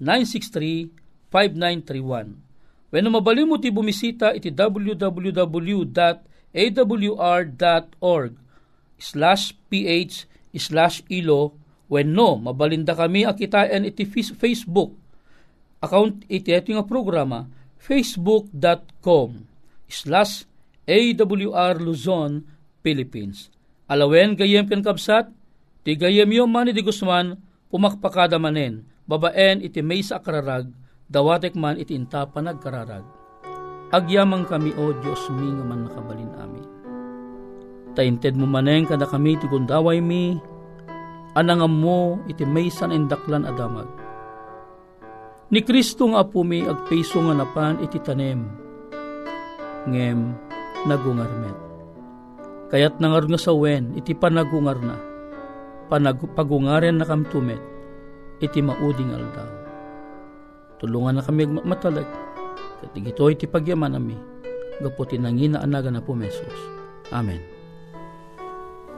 0906-963-5931. 0.00 2.32
When 2.90 3.06
mabalin 3.06 3.46
mo 3.46 3.54
ti 3.60 3.70
bumisita 3.70 4.34
iti 4.34 4.50
www.awr.org 4.50 5.92
slash 9.00 9.56
ph 9.70 10.26
slash 10.58 11.06
ilo 11.06 11.54
when 11.86 12.10
no, 12.10 12.34
mabalinda 12.38 12.94
kami 12.98 13.22
akitain 13.22 13.86
iti 13.86 14.02
Facebook 14.10 14.90
account 15.78 16.26
iti 16.26 16.50
ito 16.50 16.74
nga 16.74 16.82
programa 16.82 17.46
facebook.com 17.78 19.46
slash 19.86 20.50
AWR 20.90 21.78
Luzon, 21.78 22.42
Philippines. 22.82 23.46
Alawen 23.86 24.34
gayem 24.34 24.66
ken 24.66 24.82
kapsat, 24.82 25.30
ti 25.84 25.96
gayem 25.96 26.30
yo 26.30 26.44
man 26.44 26.68
di 26.68 26.82
Guzman, 26.84 27.38
pumakpakada 27.70 28.36
manen, 28.36 28.84
babaen 29.08 29.64
iti 29.64 29.80
may 29.80 30.04
sa 30.04 30.20
akararag, 30.20 30.70
dawatek 31.10 31.56
man 31.56 31.80
iti 31.80 31.96
inta 31.96 32.26
panagkararag. 32.28 33.02
Agyamang 33.90 34.46
kami 34.46 34.70
o 34.78 34.94
Diyos 35.02 35.26
mi 35.34 35.50
nga 35.50 35.64
man 35.66 35.90
nakabalin 35.90 36.30
amin. 36.38 36.66
Tainted 37.98 38.38
mo 38.38 38.46
maneng 38.46 38.86
kada 38.86 39.02
kami 39.02 39.34
ti 39.34 39.50
gundaway 39.50 39.98
mi, 39.98 40.38
anangam 41.34 41.74
mo 41.74 42.22
iti 42.30 42.46
may 42.46 42.70
san 42.70 42.94
indaklan 42.94 43.42
adamag. 43.42 43.90
Ni 45.50 45.66
Kristo 45.66 46.06
nga 46.06 46.22
po 46.22 46.46
mi 46.46 46.62
agpeso 46.62 47.18
nga 47.18 47.34
napan 47.34 47.82
iti 47.82 47.98
tanem, 47.98 48.46
ngem 49.90 50.38
nagungarmet. 50.86 51.58
Kayat 52.70 53.02
nangar 53.02 53.26
nga 53.26 53.34
sa 53.34 53.50
wen, 53.50 53.90
iti 53.98 54.14
panagungar 54.14 54.78
na, 54.78 54.94
panag, 55.90 56.22
pagungaren 56.38 57.02
na 57.02 57.04
kamtumet, 57.04 57.58
iti 58.38 58.62
mauding 58.62 59.10
aldaw. 59.10 59.50
Tulungan 60.78 61.18
na 61.18 61.22
kami 61.26 61.44
matalag, 61.66 62.06
katig 62.80 63.10
ito 63.10 63.26
iti 63.26 63.44
pagyaman 63.50 63.98
nami, 63.98 64.16
gaputi 64.78 65.18
nangina 65.18 65.60
anaga 65.60 65.90
na 65.90 66.00
po 66.00 66.14
mesos. 66.14 66.54
Amen. 67.10 67.42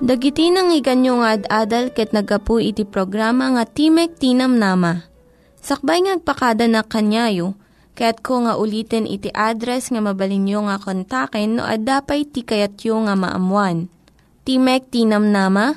Dagiti 0.02 0.52
nang 0.52 0.70
iganyo 0.74 1.22
nga 1.24 1.40
ad-adal 1.40 1.90
ket 1.96 2.12
nagapu 2.12 2.60
iti 2.60 2.84
programa 2.84 3.48
nga 3.56 3.64
Timek 3.64 4.18
Tinam 4.20 4.60
Nama. 4.60 5.08
Sakbay 5.62 6.04
ngagpakada 6.04 6.66
na 6.66 6.82
kanyayo, 6.82 7.54
Kaya't 7.92 8.24
ko 8.24 8.48
nga 8.48 8.56
ulitin 8.56 9.04
iti 9.04 9.28
address 9.36 9.92
nga 9.92 10.00
mabalinyo 10.00 10.64
nga 10.64 10.80
kontaken 10.80 11.60
no 11.60 11.62
ad-dapay 11.68 12.24
tikayatyo 12.24 13.04
nga 13.04 13.12
maamuan. 13.12 13.92
Timek 14.48 14.88
Tinam 14.88 15.28
Nama, 15.28 15.76